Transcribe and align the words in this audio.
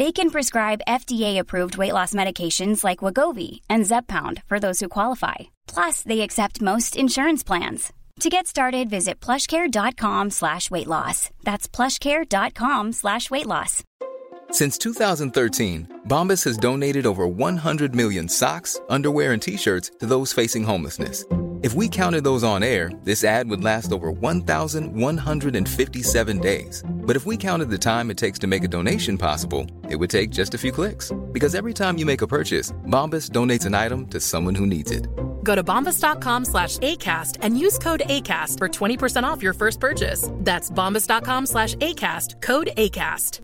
They 0.00 0.12
can 0.12 0.30
prescribe 0.30 0.80
FDA-approved 0.88 1.76
weight 1.76 1.92
loss 1.92 2.14
medications 2.14 2.82
like 2.82 3.04
Wegovy 3.04 3.60
and 3.68 3.84
Zepbound 3.84 4.42
for 4.46 4.58
those 4.58 4.80
who 4.80 4.88
qualify. 4.88 5.34
Plus, 5.66 6.02
they 6.02 6.22
accept 6.22 6.62
most 6.62 6.96
insurance 6.96 7.44
plans. 7.44 7.92
To 8.20 8.30
get 8.30 8.46
started, 8.46 8.88
visit 8.88 9.20
plushcare.com 9.20 10.30
slash 10.30 10.70
weight 10.70 10.86
loss. 10.86 11.28
That's 11.44 11.68
plushcare.com 11.68 12.92
slash 12.92 13.30
weight 13.30 13.44
loss. 13.44 13.84
Since 14.50 14.78
2013, 14.78 16.00
Bombas 16.08 16.44
has 16.44 16.56
donated 16.56 17.04
over 17.04 17.26
100 17.26 17.94
million 17.94 18.26
socks, 18.26 18.80
underwear, 18.88 19.34
and 19.34 19.42
T-shirts 19.42 19.90
to 19.98 20.06
those 20.06 20.32
facing 20.32 20.64
homelessness. 20.64 21.26
If 21.62 21.74
we 21.74 21.88
counted 21.88 22.24
those 22.24 22.42
on 22.42 22.62
air, 22.62 22.90
this 23.04 23.22
ad 23.22 23.50
would 23.50 23.62
last 23.62 23.92
over 23.92 24.10
1,157 24.10 26.38
days. 26.38 26.82
But 27.02 27.16
if 27.16 27.26
we 27.26 27.36
counted 27.36 27.70
the 27.70 27.78
time 27.78 28.10
it 28.10 28.16
takes 28.16 28.38
to 28.38 28.46
make 28.46 28.64
a 28.64 28.68
donation 28.68 29.18
possible, 29.18 29.66
it 29.90 29.96
would 29.96 30.10
take 30.10 30.30
just 30.30 30.54
a 30.54 30.58
few 30.58 30.72
clicks. 30.72 31.12
Because 31.32 31.54
every 31.54 31.74
time 31.74 31.98
you 31.98 32.06
make 32.06 32.22
a 32.22 32.26
purchase, 32.26 32.72
Bombas 32.86 33.30
donates 33.30 33.66
an 33.66 33.74
item 33.74 34.06
to 34.08 34.20
someone 34.20 34.54
who 34.54 34.66
needs 34.66 34.90
it. 34.90 35.06
Go 35.44 35.54
to 35.54 35.62
bombas.com 35.62 36.44
slash 36.46 36.78
ACAST 36.78 37.38
and 37.42 37.58
use 37.58 37.78
code 37.78 38.02
ACAST 38.06 38.56
for 38.58 38.68
20% 38.68 39.24
off 39.24 39.42
your 39.42 39.52
first 39.52 39.80
purchase. 39.80 40.30
That's 40.36 40.70
bombas.com 40.70 41.46
slash 41.46 41.74
ACAST, 41.76 42.40
code 42.40 42.70
ACAST. 42.76 43.40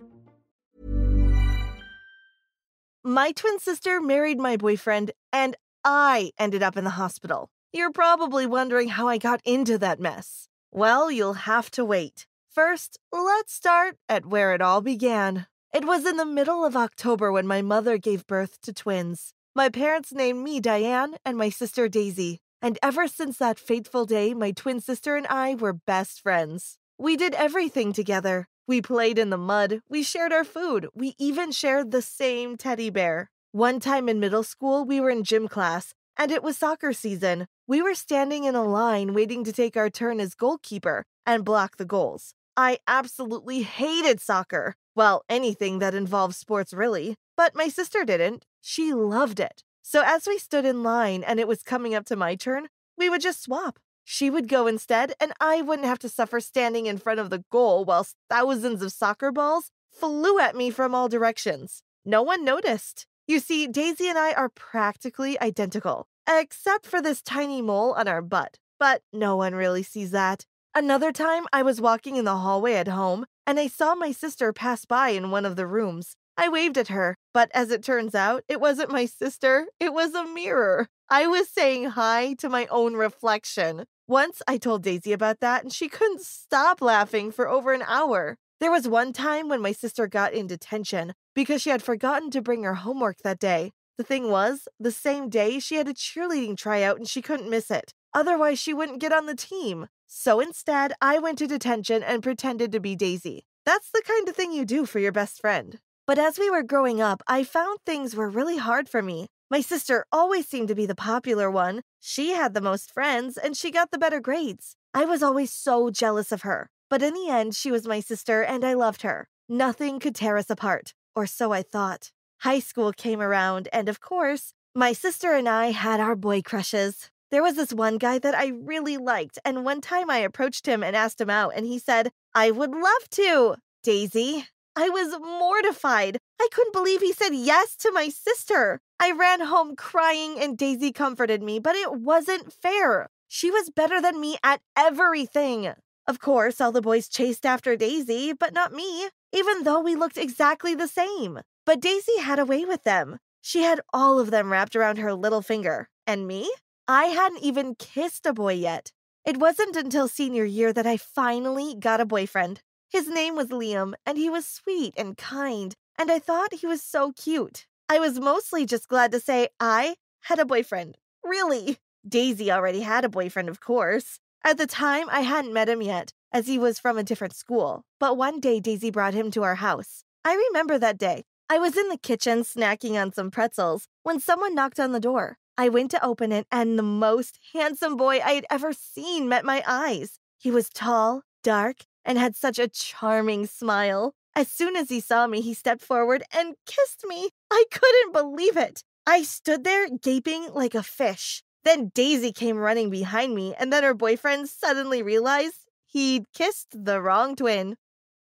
My 3.05 3.31
twin 3.31 3.61
sister 3.61 4.01
married 4.01 4.37
my 4.37 4.57
boyfriend, 4.57 5.13
and 5.33 5.55
I 5.85 6.33
ended 6.41 6.65
up 6.65 6.77
in 6.77 6.83
the 6.83 6.91
hospital. 6.91 7.48
You're 7.73 7.93
probably 7.93 8.47
wondering 8.47 8.89
how 8.89 9.07
I 9.07 9.19
got 9.19 9.41
into 9.45 9.79
that 9.79 10.01
mess. 10.01 10.48
Well, 10.73 11.09
you'll 11.09 11.35
have 11.35 11.70
to 11.73 11.85
wait. 11.85 12.27
First, 12.57 12.99
let's 13.12 13.53
start 13.53 13.99
at 14.09 14.25
where 14.25 14.55
it 14.55 14.62
all 14.62 14.81
began. 14.81 15.47
It 15.75 15.85
was 15.85 16.07
in 16.07 16.17
the 16.17 16.25
middle 16.25 16.65
of 16.65 16.75
October 16.75 17.31
when 17.31 17.47
my 17.47 17.61
mother 17.61 17.98
gave 17.98 18.27
birth 18.27 18.63
to 18.63 18.73
twins. 18.73 19.35
My 19.55 19.69
parents 19.69 20.11
named 20.11 20.43
me 20.43 20.59
Diane 20.59 21.17
and 21.23 21.37
my 21.37 21.51
sister 21.51 21.87
Daisy. 21.87 22.39
And 22.63 22.79
ever 22.83 23.09
since 23.09 23.37
that 23.37 23.59
fateful 23.59 24.07
day, 24.07 24.33
my 24.33 24.53
twin 24.53 24.81
sister 24.81 25.17
and 25.17 25.27
I 25.27 25.55
were 25.55 25.75
best 25.75 26.23
friends. 26.23 26.79
We 26.97 27.15
did 27.15 27.35
everything 27.35 27.93
together. 27.93 28.48
We 28.67 28.81
played 28.81 29.19
in 29.19 29.29
the 29.29 29.36
mud, 29.36 29.80
we 29.91 30.03
shared 30.03 30.33
our 30.33 30.42
food, 30.42 30.89
we 30.95 31.14
even 31.19 31.53
shared 31.53 31.91
the 31.91 32.01
same 32.01 32.57
teddy 32.57 32.89
bear. 32.89 33.29
One 33.53 33.80
time 33.80 34.09
in 34.09 34.19
middle 34.19 34.45
school, 34.45 34.86
we 34.86 34.98
were 34.98 35.11
in 35.11 35.25
gym 35.25 35.47
class, 35.47 35.92
and 36.17 36.33
it 36.33 36.42
was 36.42 36.57
soccer 36.57 36.95
season. 36.95 37.48
We 37.67 37.83
were 37.83 37.95
standing 37.95 38.45
in 38.45 38.55
a 38.55 38.64
line 38.64 39.13
waiting 39.13 39.45
to 39.45 39.53
take 39.53 39.77
our 39.77 39.91
turn 39.91 40.20
as 40.20 40.35
goalkeeper 40.35 41.05
and 41.27 41.45
block 41.45 41.77
the 41.77 41.85
goals. 41.85 42.33
I 42.56 42.78
absolutely 42.86 43.62
hated 43.62 44.20
soccer. 44.20 44.77
Well, 44.94 45.24
anything 45.28 45.78
that 45.80 45.94
involves 45.94 46.36
sports, 46.36 46.72
really. 46.72 47.17
But 47.36 47.55
my 47.55 47.68
sister 47.68 48.05
didn't. 48.05 48.46
She 48.62 48.94
loved 48.94 49.40
it. 49.40 49.62
So 49.83 50.02
as 50.05 50.27
we 50.27 50.39
stood 50.39 50.64
in 50.64 50.83
line 50.83 51.22
and 51.22 51.39
it 51.39 51.46
was 51.46 51.62
coming 51.62 51.94
up 51.94 52.06
to 52.06 52.17
my 52.17 52.34
turn, 52.34 52.68
we 52.96 53.11
would 53.11 53.20
just 53.20 53.42
swap. 53.42 53.78
She 54.05 54.30
would 54.30 54.48
go 54.48 54.67
instead, 54.67 55.14
and 55.20 55.33
I 55.40 55.62
wouldn't 55.62 55.86
have 55.86 55.98
to 55.98 56.08
suffer 56.08 56.40
standing 56.40 56.86
in 56.86 56.96
front 56.96 57.20
of 57.20 57.28
the 57.28 57.44
goal 57.50 57.84
while 57.84 58.06
thousands 58.30 58.80
of 58.80 58.92
soccer 58.92 59.30
balls 59.33 59.70
flew 59.90 60.38
at 60.38 60.56
me 60.56 60.70
from 60.70 60.94
all 60.94 61.08
directions. 61.08 61.83
No 62.05 62.23
one 62.23 62.44
noticed. 62.44 63.06
You 63.27 63.40
see, 63.40 63.67
Daisy 63.67 64.08
and 64.08 64.17
I 64.17 64.33
are 64.33 64.48
practically 64.48 65.38
identical, 65.40 66.06
except 66.28 66.86
for 66.86 67.02
this 67.02 67.20
tiny 67.20 67.61
mole 67.61 67.92
on 67.94 68.06
our 68.06 68.23
butt. 68.23 68.58
But 68.78 69.02
no 69.12 69.36
one 69.36 69.55
really 69.55 69.83
sees 69.83 70.12
that. 70.12 70.46
Another 70.79 71.11
time, 71.11 71.47
I 71.55 71.63
was 71.63 71.81
walking 71.81 72.17
in 72.17 72.27
the 72.27 72.37
hallway 72.37 72.75
at 72.75 72.87
home, 72.87 73.25
and 73.47 73.59
I 73.59 73.67
saw 73.67 73.95
my 73.95 74.13
sister 74.13 74.53
pass 74.53 74.85
by 74.85 75.09
in 75.09 75.31
one 75.31 75.47
of 75.47 75.57
the 75.57 75.67
rooms. 75.67 76.17
I 76.37 76.51
waved 76.51 76.77
at 76.77 76.89
her, 76.89 77.17
but 77.33 77.51
as 77.55 77.70
it 77.70 77.83
turns 77.83 78.14
out, 78.14 78.45
it 78.47 78.61
wasn't 78.61 78.92
my 78.92 79.07
sister, 79.07 79.69
it 79.81 79.95
was 79.95 80.13
a 80.15 80.27
mirror. 80.27 80.86
I 81.09 81.29
was 81.29 81.48
saying 81.48 81.92
hi 81.92 82.35
to 82.41 82.51
my 82.51 82.67
own 82.67 82.92
reflection. 82.92 83.85
Once 84.07 84.42
I 84.47 84.59
told 84.59 84.83
Daisy 84.83 85.15
about 85.15 85.41
that, 85.41 85.63
and 85.63 85.73
she 85.73 85.89
couldn't 85.89 86.20
stop 86.20 86.83
laughing 86.83 87.33
for 87.33 87.48
over 87.48 87.73
an 87.73 87.85
hour. 87.89 88.36
There 88.61 88.70
was 88.70 88.86
one 88.86 89.15
time 89.15 89.48
when 89.48 89.63
my 89.63 89.73
sister 89.73 90.07
got 90.07 90.35
in 90.35 90.47
detention 90.47 91.15
because 91.35 91.63
she 91.63 91.70
had 91.70 91.83
forgotten 91.83 92.31
to 92.33 92.42
bring 92.42 92.65
her 92.65 92.75
homework 92.75 93.17
that 93.25 93.39
day. 93.39 93.73
The 93.97 94.05
thing 94.05 94.31
was, 94.31 94.69
the 94.79 94.92
same 94.92 95.31
day 95.31 95.59
she 95.59 95.77
had 95.77 95.89
a 95.89 95.95
cheerleading 95.95 96.59
tryout 96.59 96.98
and 96.98 97.09
she 97.09 97.23
couldn't 97.23 97.48
miss 97.48 97.70
it. 97.70 97.95
Otherwise, 98.13 98.59
she 98.59 98.75
wouldn't 98.75 99.01
get 99.01 99.13
on 99.13 99.25
the 99.25 99.35
team. 99.35 99.86
So 100.19 100.41
instead, 100.41 100.95
I 101.03 101.19
went 101.19 101.37
to 101.39 101.47
detention 101.47 102.03
and 102.03 102.23
pretended 102.23 102.73
to 102.73 102.81
be 102.81 102.97
Daisy. 102.97 103.45
That's 103.67 103.91
the 103.91 104.03
kind 104.03 104.27
of 104.27 104.35
thing 104.35 104.51
you 104.51 104.65
do 104.65 104.87
for 104.87 104.99
your 104.99 105.13
best 105.13 105.43
friend. 105.43 105.79
But 106.07 106.19
as 106.19 106.39
we 106.39 106.49
were 106.49 106.63
growing 106.63 107.03
up, 107.03 107.23
I 107.29 107.45
found 107.45 107.81
things 107.85 108.17
were 108.17 108.31
really 108.31 108.57
hard 108.57 108.89
for 108.89 109.03
me. 109.03 109.27
My 109.51 109.61
sister 109.61 110.07
always 110.11 110.49
seemed 110.49 110.69
to 110.69 110.75
be 110.75 110.87
the 110.87 110.95
popular 110.95 111.51
one. 111.51 111.83
She 112.01 112.31
had 112.31 112.55
the 112.55 112.63
most 112.63 112.95
friends, 112.95 113.37
and 113.37 113.55
she 113.55 113.71
got 113.71 113.91
the 113.91 113.99
better 113.99 114.19
grades. 114.19 114.75
I 114.95 115.05
was 115.05 115.23
always 115.23 115.53
so 115.53 115.91
jealous 115.91 116.33
of 116.33 116.43
her. 116.43 116.71
But 116.89 117.03
in 117.03 117.13
the 117.13 117.29
end, 117.29 117.55
she 117.55 117.71
was 117.71 117.87
my 117.87 118.01
sister, 118.01 118.43
and 118.43 118.65
I 118.65 118.73
loved 118.73 119.03
her. 119.03 119.29
Nothing 119.51 120.01
could 120.01 120.15
tear 120.15 120.39
us 120.39 120.48
apart, 120.48 120.95
or 121.15 121.27
so 121.27 121.53
I 121.53 121.63
thought. 121.63 122.11
High 122.41 122.61
school 122.61 122.93
came 122.95 123.21
around, 123.21 123.69
and 123.71 123.87
of 123.87 124.01
course, 124.01 124.55
my 124.75 124.95
sister 124.95 125.35
and 125.35 125.47
I 125.47 125.73
had 125.73 126.01
our 126.01 126.17
boy 126.17 126.41
crushes. 126.41 127.11
There 127.36 127.42
was 127.42 127.57
this 127.57 127.74
one 127.74 127.98
guy 127.98 128.19
that 128.20 128.35
I 128.35 128.47
really 128.47 128.97
liked, 128.97 129.38
and 129.44 129.62
one 129.62 129.82
time 129.82 130.08
I 130.08 130.20
approached 130.20 130.64
him 130.64 130.82
and 130.82 130.97
asked 130.97 131.20
him 131.20 131.29
out, 131.29 131.52
and 131.55 131.67
he 131.67 131.79
said, 131.79 132.11
I 132.35 132.50
would 132.50 132.70
love 132.70 133.11
to. 133.11 133.56
Daisy, 133.82 134.47
I 134.75 134.88
was 134.88 135.20
mortified. 135.20 136.17
I 136.41 136.49
couldn't 136.50 136.73
believe 136.73 137.02
he 137.02 137.12
said 137.12 137.35
yes 137.35 137.76
to 137.76 137.93
my 137.93 138.08
sister. 138.08 138.81
I 138.99 139.11
ran 139.11 139.41
home 139.43 139.76
crying 139.76 140.41
and 140.41 140.56
Daisy 140.56 140.93
comforted 140.93 141.43
me, 141.43 141.58
but 141.58 141.76
it 141.76 141.93
wasn't 141.93 142.55
fair. 142.55 143.11
She 143.29 143.50
was 143.50 143.69
better 143.69 144.00
than 144.00 144.19
me 144.19 144.38
at 144.43 144.62
everything. 144.75 145.75
Of 146.08 146.19
course, 146.19 146.58
all 146.58 146.73
the 146.73 146.81
boys 146.81 147.06
chased 147.06 147.44
after 147.44 147.76
Daisy, 147.76 148.32
but 148.32 148.55
not 148.55 148.73
me, 148.73 149.11
even 149.35 149.64
though 149.64 149.81
we 149.81 149.94
looked 149.94 150.17
exactly 150.17 150.75
the 150.75 150.88
same. 150.88 151.41
But 151.67 151.81
Daisy 151.81 152.19
had 152.19 152.38
a 152.38 152.47
way 152.47 152.64
with 152.64 152.85
them. 152.85 153.19
She 153.43 153.61
had 153.61 153.82
all 153.93 154.19
of 154.19 154.31
them 154.31 154.50
wrapped 154.50 154.75
around 154.75 154.97
her 154.97 155.12
little 155.12 155.43
finger. 155.43 155.91
And 156.06 156.26
me? 156.26 156.50
I 156.88 157.06
hadn't 157.06 157.43
even 157.43 157.75
kissed 157.75 158.27
a 158.27 158.33
boy 158.33 158.55
yet. 158.55 158.93
It 159.25 159.38
wasn't 159.38 159.75
until 159.75 160.06
senior 160.06 160.44
year 160.44 160.73
that 160.73 160.87
I 160.87 160.97
finally 160.97 161.75
got 161.75 162.00
a 162.00 162.06
boyfriend. 162.06 162.61
His 162.88 163.09
name 163.09 163.35
was 163.35 163.49
Liam, 163.49 163.94
and 164.06 164.17
he 164.17 164.31
was 164.31 164.47
sweet 164.47 164.94
and 164.97 165.17
kind, 165.17 165.75
and 165.99 166.12
I 166.12 166.21
thought 166.21 166.55
he 166.55 166.67
was 166.67 166.83
so 166.83 167.12
cute. 167.12 167.67
I 167.88 167.99
was 167.99 168.21
mostly 168.21 168.67
just 168.67 168.87
glad 168.87 169.11
to 169.12 169.21
say 169.21 169.49
I 169.59 169.97
had 170.23 170.38
a 170.38 170.44
boyfriend. 170.44 170.97
Really? 171.25 171.79
Daisy 172.09 172.53
already 172.53 172.83
had 172.83 173.05
a 173.05 173.09
boyfriend, 173.09 173.49
of 173.49 173.61
course. 173.61 174.21
At 174.44 174.56
the 174.56 174.67
time, 174.69 175.09
I 175.11 175.23
hadn't 175.23 175.53
met 175.53 175.69
him 175.69 175.83
yet, 175.83 176.12
as 176.33 176.47
he 176.47 176.56
was 176.56 176.79
from 176.79 176.99
a 176.99 177.03
different 177.03 177.35
school. 177.35 177.83
But 177.99 178.17
one 178.17 178.38
day, 178.38 178.61
Daisy 178.61 178.93
brought 178.93 179.15
him 179.15 179.33
to 179.33 179.43
our 179.43 179.56
house. 179.56 180.05
I 180.25 180.35
remember 180.35 180.79
that 180.79 180.99
day. 180.99 181.25
I 181.50 181.59
was 181.59 181.77
in 181.77 181.88
the 181.88 181.99
kitchen 181.99 182.43
snacking 182.43 183.00
on 183.00 183.12
some 183.12 183.33
pretzels 183.33 183.88
when 184.05 184.21
someone 184.21 184.55
knocked 184.55 184.79
on 184.79 184.93
the 184.93 185.00
door. 185.00 185.38
I 185.58 185.69
went 185.69 185.91
to 185.93 186.05
open 186.05 186.32
it, 186.32 186.47
and 186.53 186.79
the 186.79 186.82
most 186.82 187.38
handsome 187.53 187.97
boy 187.97 188.20
I 188.25 188.32
had 188.32 188.47
ever 188.50 188.73
seen 188.73 189.29
met 189.29 189.44
my 189.44 189.62
eyes. 189.67 190.19
He 190.38 190.50
was 190.50 190.69
tall, 190.69 191.23
dark, 191.43 191.79
and 192.05 192.19
had 192.19 192.37
such 192.37 192.58
a 192.58 192.69
charming 192.69 193.47
smile. 193.47 194.14
As 194.35 194.49
soon 194.49 194.76
as 194.76 194.91
he 194.91 195.00
saw 195.00 195.26
me, 195.26 195.41
he 195.41 195.55
stepped 195.55 195.82
forward 195.82 196.23
and 196.32 196.56
kissed 196.67 197.05
me. 197.06 197.31
I 197.50 197.64
couldn't 197.70 198.12
believe 198.12 198.56
it. 198.56 198.85
I 199.06 199.23
stood 199.23 199.64
there 199.64 199.88
gaping 199.88 200.53
like 200.53 200.75
a 200.75 200.82
fish. 200.82 201.43
Then 201.64 201.91
Daisy 201.94 202.32
came 202.32 202.59
running 202.59 202.91
behind 202.91 203.35
me, 203.35 203.55
and 203.59 203.73
then 203.73 203.82
her 203.82 203.94
boyfriend 203.94 204.49
suddenly 204.49 205.02
realized 205.02 205.67
he'd 205.87 206.26
kissed 206.35 206.69
the 206.85 207.00
wrong 207.00 207.35
twin. 207.35 207.76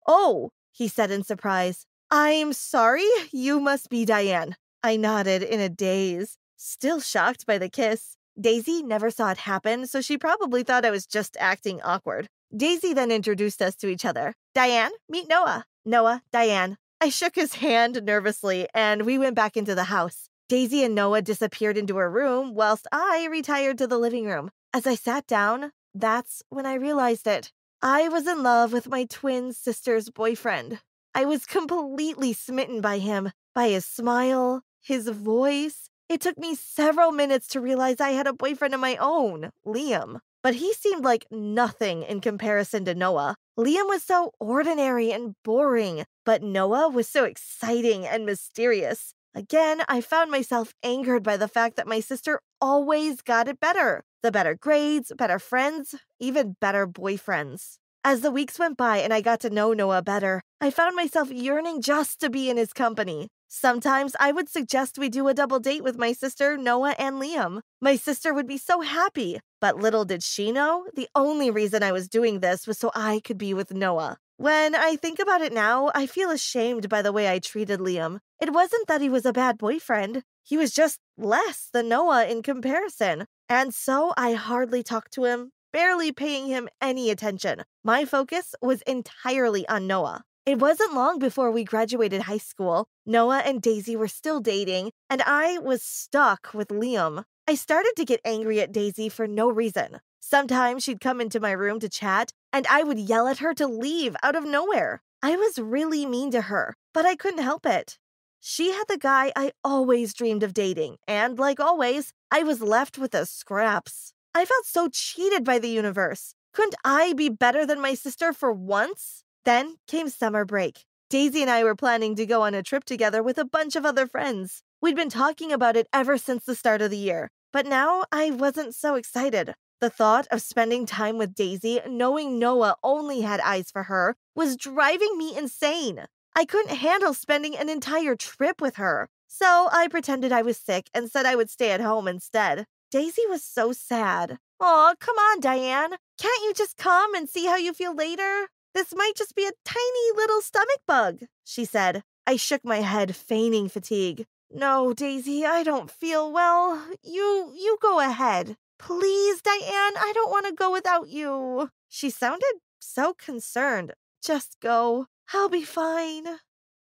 Oh, 0.08 0.52
he 0.72 0.88
said 0.88 1.12
in 1.12 1.24
surprise. 1.24 1.86
I'm 2.10 2.54
sorry, 2.54 3.08
you 3.32 3.60
must 3.60 3.90
be 3.90 4.06
Diane. 4.06 4.56
I 4.82 4.96
nodded 4.96 5.44
in 5.44 5.60
a 5.60 5.70
daze, 5.70 6.38
still 6.60 7.00
shocked 7.00 7.46
by 7.46 7.58
the 7.58 7.70
kiss. 7.70 8.16
Daisy 8.40 8.84
never 8.84 9.10
saw 9.10 9.32
it 9.32 9.40
happen, 9.40 9.88
so 9.88 10.02
she 10.02 10.18
probably 10.18 10.64
thought 10.64 10.86
I 10.86 10.92
was 10.92 11.06
just 11.06 11.36
acting 11.40 11.82
awkward. 11.82 12.28
Daisy 12.56 12.94
then 12.94 13.12
introduced 13.12 13.62
us 13.62 13.76
to 13.78 13.88
each 13.88 14.06
other. 14.06 14.34
Diane, 14.54 14.92
meet 15.08 15.28
Noah. 15.28 15.66
Noah, 15.86 16.24
Diane. 16.32 16.78
I 17.02 17.10
shook 17.10 17.36
his 17.36 17.56
hand 17.66 18.04
nervously, 18.04 18.68
and 18.74 19.06
we 19.06 19.18
went 19.18 19.36
back 19.36 19.58
into 19.58 19.76
the 19.76 19.86
house. 19.86 20.30
Daisy 20.48 20.84
and 20.84 20.96
Noah 20.96 21.22
disappeared 21.22 21.78
into 21.78 21.98
her 21.98 22.10
room, 22.10 22.56
whilst 22.56 22.88
I 22.92 23.28
retired 23.30 23.78
to 23.78 23.88
the 23.88 24.00
living 24.00 24.26
room. 24.26 24.50
As 24.74 24.88
I 24.88 24.96
sat 24.96 25.28
down, 25.28 25.72
that's 25.94 26.44
when 26.50 26.66
I 26.66 26.74
realized 26.76 27.28
it. 27.28 27.52
I 27.82 28.10
was 28.10 28.28
in 28.28 28.44
love 28.44 28.74
with 28.74 28.90
my 28.90 29.06
twin 29.06 29.54
sister's 29.54 30.10
boyfriend. 30.10 30.80
I 31.16 31.26
was 31.26 31.46
completely 31.46 32.34
smitten 32.34 32.82
by 32.82 33.00
him, 33.00 33.32
by 33.54 33.70
his 33.70 33.86
smile, 33.86 34.64
his 34.82 35.08
voice. 35.08 35.89
It 36.10 36.22
took 36.22 36.40
me 36.40 36.56
several 36.56 37.12
minutes 37.12 37.46
to 37.50 37.62
realize 37.62 38.02
I 38.02 38.10
had 38.10 38.26
a 38.26 38.34
boyfriend 38.34 38.74
of 38.74 38.80
my 38.80 38.98
own, 38.98 39.52
Liam. 39.64 40.20
But 40.42 40.56
he 40.56 40.74
seemed 40.74 41.04
like 41.04 41.28
nothing 41.30 42.02
in 42.02 42.20
comparison 42.20 42.84
to 42.86 42.96
Noah. 42.96 43.36
Liam 43.60 43.88
was 43.88 44.02
so 44.02 44.32
ordinary 44.40 45.12
and 45.12 45.36
boring, 45.44 46.06
but 46.26 46.42
Noah 46.42 46.90
was 46.90 47.08
so 47.08 47.26
exciting 47.26 48.08
and 48.08 48.26
mysterious. 48.26 49.14
Again, 49.36 49.84
I 49.88 50.02
found 50.02 50.32
myself 50.32 50.74
angered 50.82 51.22
by 51.22 51.38
the 51.38 51.48
fact 51.48 51.76
that 51.76 51.88
my 51.88 52.00
sister 52.00 52.42
always 52.60 53.22
got 53.22 53.48
it 53.48 53.60
better 53.60 54.04
the 54.22 54.32
better 54.32 54.54
grades, 54.56 55.14
better 55.16 55.40
friends, 55.40 55.96
even 56.20 56.58
better 56.60 56.86
boyfriends. 56.86 57.78
As 58.04 58.22
the 58.22 58.32
weeks 58.32 58.60
went 58.60 58.78
by 58.78 58.98
and 58.98 59.14
I 59.14 59.22
got 59.22 59.40
to 59.42 59.50
know 59.50 59.74
Noah 59.74 60.02
better, 60.02 60.42
I 60.60 60.72
found 60.72 60.96
myself 60.96 61.32
yearning 61.32 61.82
just 61.82 62.20
to 62.22 62.30
be 62.30 62.50
in 62.50 62.58
his 62.58 62.74
company. 62.74 63.30
Sometimes 63.52 64.16
I 64.20 64.32
would 64.32 64.48
suggest 64.48 65.00
we 65.00 65.10
do 65.10 65.28
a 65.28 65.34
double 65.34 65.60
date 65.60 65.84
with 65.84 65.98
my 65.98 66.14
sister, 66.14 66.56
Noah, 66.56 66.94
and 67.00 67.16
Liam. 67.16 67.62
My 67.82 67.96
sister 67.96 68.32
would 68.32 68.46
be 68.46 68.60
so 68.60 68.82
happy. 68.82 69.40
But 69.60 69.76
little 69.76 70.06
did 70.06 70.22
she 70.22 70.52
know, 70.52 70.86
the 70.96 71.10
only 71.16 71.50
reason 71.50 71.82
I 71.82 71.92
was 71.92 72.08
doing 72.08 72.42
this 72.42 72.68
was 72.68 72.78
so 72.78 72.92
I 72.94 73.22
could 73.26 73.40
be 73.40 73.56
with 73.56 73.74
Noah. 73.74 74.18
When 74.38 74.76
I 74.76 74.96
think 74.98 75.18
about 75.18 75.42
it 75.42 75.52
now, 75.52 75.90
I 75.96 76.06
feel 76.06 76.30
ashamed 76.30 76.90
by 76.90 77.02
the 77.02 77.12
way 77.12 77.28
I 77.28 77.40
treated 77.40 77.80
Liam. 77.80 78.20
It 78.40 78.54
wasn't 78.54 78.88
that 78.88 79.02
he 79.02 79.10
was 79.10 79.26
a 79.26 79.34
bad 79.34 79.58
boyfriend, 79.58 80.22
he 80.44 80.56
was 80.56 80.72
just 80.72 81.00
less 81.18 81.70
than 81.74 81.90
Noah 81.90 82.28
in 82.28 82.44
comparison. 82.44 83.26
And 83.50 83.74
so 83.74 84.14
I 84.16 84.34
hardly 84.34 84.84
talked 84.84 85.12
to 85.14 85.26
him, 85.26 85.52
barely 85.74 86.12
paying 86.12 86.46
him 86.46 86.70
any 86.80 87.10
attention. 87.10 87.64
My 87.84 88.06
focus 88.06 88.54
was 88.62 88.84
entirely 88.84 89.68
on 89.68 89.88
Noah. 89.88 90.24
It 90.50 90.58
wasn't 90.58 90.96
long 90.96 91.20
before 91.20 91.52
we 91.52 91.64
graduated 91.64 92.24
high 92.24 92.40
school. 92.40 92.88
Noah 93.06 93.44
and 93.46 93.62
Daisy 93.62 93.96
were 93.96 94.08
still 94.08 94.40
dating, 94.40 94.90
and 95.08 95.22
I 95.22 95.60
was 95.60 95.84
stuck 95.84 96.56
with 96.56 96.70
Liam. 96.70 97.24
I 97.48 97.54
started 97.54 97.94
to 97.98 98.04
get 98.04 98.20
angry 98.26 98.60
at 98.60 98.72
Daisy 98.72 99.10
for 99.10 99.28
no 99.28 99.52
reason. 99.52 100.00
Sometimes 100.20 100.84
she'd 100.84 101.02
come 101.02 101.22
into 101.22 101.40
my 101.40 101.52
room 101.52 101.80
to 101.82 101.88
chat, 101.88 102.32
and 102.52 102.66
I 102.66 102.82
would 102.82 102.98
yell 102.98 103.28
at 103.28 103.38
her 103.38 103.54
to 103.54 103.68
leave 103.68 104.16
out 104.24 104.36
of 104.36 104.44
nowhere. 104.44 105.04
I 105.22 105.36
was 105.36 105.60
really 105.60 106.08
mean 106.08 106.32
to 106.32 106.42
her, 106.42 106.76
but 106.96 107.06
I 107.06 107.16
couldn't 107.16 107.44
help 107.44 107.68
it. 107.68 108.00
She 108.40 108.72
had 108.72 108.86
the 108.88 108.98
guy 108.98 109.32
I 109.36 109.52
always 109.64 110.16
dreamed 110.16 110.42
of 110.42 110.56
dating, 110.56 110.98
and 111.08 111.38
like 111.38 111.60
always, 111.60 112.12
I 112.32 112.42
was 112.42 112.60
left 112.60 112.98
with 112.98 113.12
the 113.12 113.28
scraps. 113.28 114.14
I 114.34 114.46
felt 114.46 114.66
so 114.66 114.90
cheated 114.92 115.44
by 115.44 115.60
the 115.60 115.70
universe. 115.70 116.34
Couldn't 116.54 116.74
I 116.84 117.14
be 117.14 117.30
better 117.30 117.68
than 117.68 117.80
my 117.80 117.94
sister 117.94 118.34
for 118.34 118.52
once? 118.52 119.24
Then 119.46 119.78
came 119.88 120.10
summer 120.10 120.46
break. 120.46 120.86
Daisy 121.10 121.42
and 121.42 121.50
I 121.50 121.64
were 121.64 121.76
planning 121.76 122.16
to 122.16 122.26
go 122.26 122.44
on 122.44 122.54
a 122.54 122.62
trip 122.62 122.84
together 122.84 123.24
with 123.24 123.38
a 123.38 123.46
bunch 123.46 123.76
of 123.76 123.86
other 123.86 124.06
friends. 124.06 124.62
We'd 124.82 124.96
been 124.96 125.10
talking 125.10 125.52
about 125.52 125.76
it 125.76 125.88
ever 125.92 126.18
since 126.18 126.46
the 126.46 126.56
start 126.56 126.82
of 126.82 126.92
the 126.92 126.98
year, 126.98 127.30
but 127.52 127.66
now 127.66 128.06
I 128.12 128.32
wasn't 128.32 128.76
so 128.76 128.96
excited. 128.96 129.56
The 129.82 129.90
thought 129.90 130.28
of 130.30 130.42
spending 130.42 130.86
time 130.86 131.18
with 131.18 131.34
Daisy, 131.34 131.80
knowing 131.88 132.38
Noah 132.38 132.76
only 132.84 133.22
had 133.22 133.40
eyes 133.40 133.72
for 133.72 133.84
her, 133.84 134.16
was 134.36 134.58
driving 134.58 135.18
me 135.18 135.38
insane. 135.38 136.06
I 136.36 136.46
couldn't 136.46 136.78
handle 136.78 137.14
spending 137.14 137.58
an 137.58 137.70
entire 137.70 138.16
trip 138.16 138.62
with 138.62 138.76
her. 138.76 139.08
So 139.28 139.70
I 139.72 139.88
pretended 139.88 140.32
I 140.32 140.42
was 140.42 140.58
sick 140.58 140.90
and 140.94 141.10
said 141.10 141.26
I 141.26 141.36
would 141.36 141.50
stay 141.50 141.72
at 141.72 141.82
home 141.82 142.08
instead. 142.08 142.66
Daisy 142.92 143.24
was 143.30 143.44
so 143.44 143.72
sad. 143.72 144.38
Aw, 144.60 144.96
come 145.00 145.16
on, 145.18 145.40
Diane. 145.40 145.92
Can't 146.20 146.44
you 146.44 146.54
just 146.54 146.78
come 146.78 147.14
and 147.14 147.30
see 147.30 147.46
how 147.46 147.56
you 147.56 147.74
feel 147.74 147.96
later? 147.96 148.48
This 148.74 148.94
might 148.96 149.14
just 149.16 149.36
be 149.36 149.46
a 149.46 149.52
tiny 149.66 150.12
little 150.16 150.42
stomach 150.42 150.82
bug, 150.88 151.20
she 151.44 151.66
said. 151.66 152.04
I 152.28 152.36
shook 152.36 152.64
my 152.64 152.78
head, 152.78 153.16
feigning 153.16 153.70
fatigue. 153.70 154.26
No, 154.52 154.94
Daisy, 154.94 155.46
I 155.46 155.64
don't 155.64 155.92
feel 155.92 156.32
well. 156.32 156.84
You 157.04 157.54
you 157.56 157.78
go 157.82 158.00
ahead. 158.00 158.58
Please, 158.78 159.42
Diane, 159.42 159.98
I 159.98 160.12
don't 160.14 160.32
want 160.32 160.46
to 160.48 160.54
go 160.54 160.72
without 160.72 161.10
you. 161.10 161.70
She 161.88 162.10
sounded 162.10 162.56
so 162.80 163.14
concerned. 163.14 163.94
Just 164.24 164.58
go. 164.62 165.08
I'll 165.34 165.50
be 165.50 165.64
fine. 165.64 166.26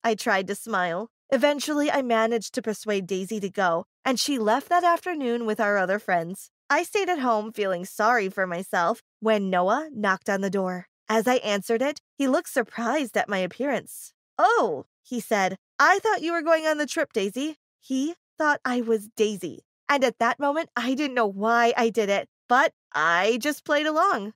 I 0.02 0.14
tried 0.14 0.46
to 0.48 0.54
smile. 0.54 1.08
Eventually, 1.30 1.90
I 1.90 2.02
managed 2.02 2.54
to 2.54 2.62
persuade 2.62 3.06
Daisy 3.06 3.40
to 3.40 3.48
go, 3.48 3.84
and 4.04 4.20
she 4.20 4.38
left 4.38 4.68
that 4.68 4.84
afternoon 4.84 5.46
with 5.46 5.60
our 5.60 5.78
other 5.78 5.98
friends. 5.98 6.50
I 6.68 6.82
stayed 6.82 7.08
at 7.08 7.20
home 7.20 7.52
feeling 7.52 7.84
sorry 7.84 8.28
for 8.28 8.46
myself 8.46 9.00
when 9.20 9.50
Noah 9.50 9.88
knocked 9.92 10.28
on 10.28 10.40
the 10.40 10.50
door. 10.50 10.88
As 11.08 11.28
I 11.28 11.36
answered 11.36 11.82
it, 11.82 12.00
he 12.16 12.26
looked 12.26 12.48
surprised 12.48 13.16
at 13.16 13.28
my 13.28 13.38
appearance. 13.38 14.12
Oh, 14.38 14.86
he 15.02 15.20
said, 15.20 15.56
I 15.78 15.98
thought 15.98 16.22
you 16.22 16.32
were 16.32 16.42
going 16.42 16.66
on 16.66 16.78
the 16.78 16.86
trip, 16.86 17.12
Daisy. 17.12 17.56
He 17.80 18.14
thought 18.38 18.60
I 18.64 18.80
was 18.80 19.08
Daisy. 19.16 19.64
And 19.88 20.02
at 20.02 20.18
that 20.18 20.40
moment, 20.40 20.70
I 20.76 20.94
didn't 20.94 21.14
know 21.14 21.26
why 21.26 21.74
I 21.76 21.90
did 21.90 22.08
it, 22.08 22.28
but 22.48 22.72
I 22.94 23.38
just 23.40 23.64
played 23.64 23.86
along. 23.86 24.32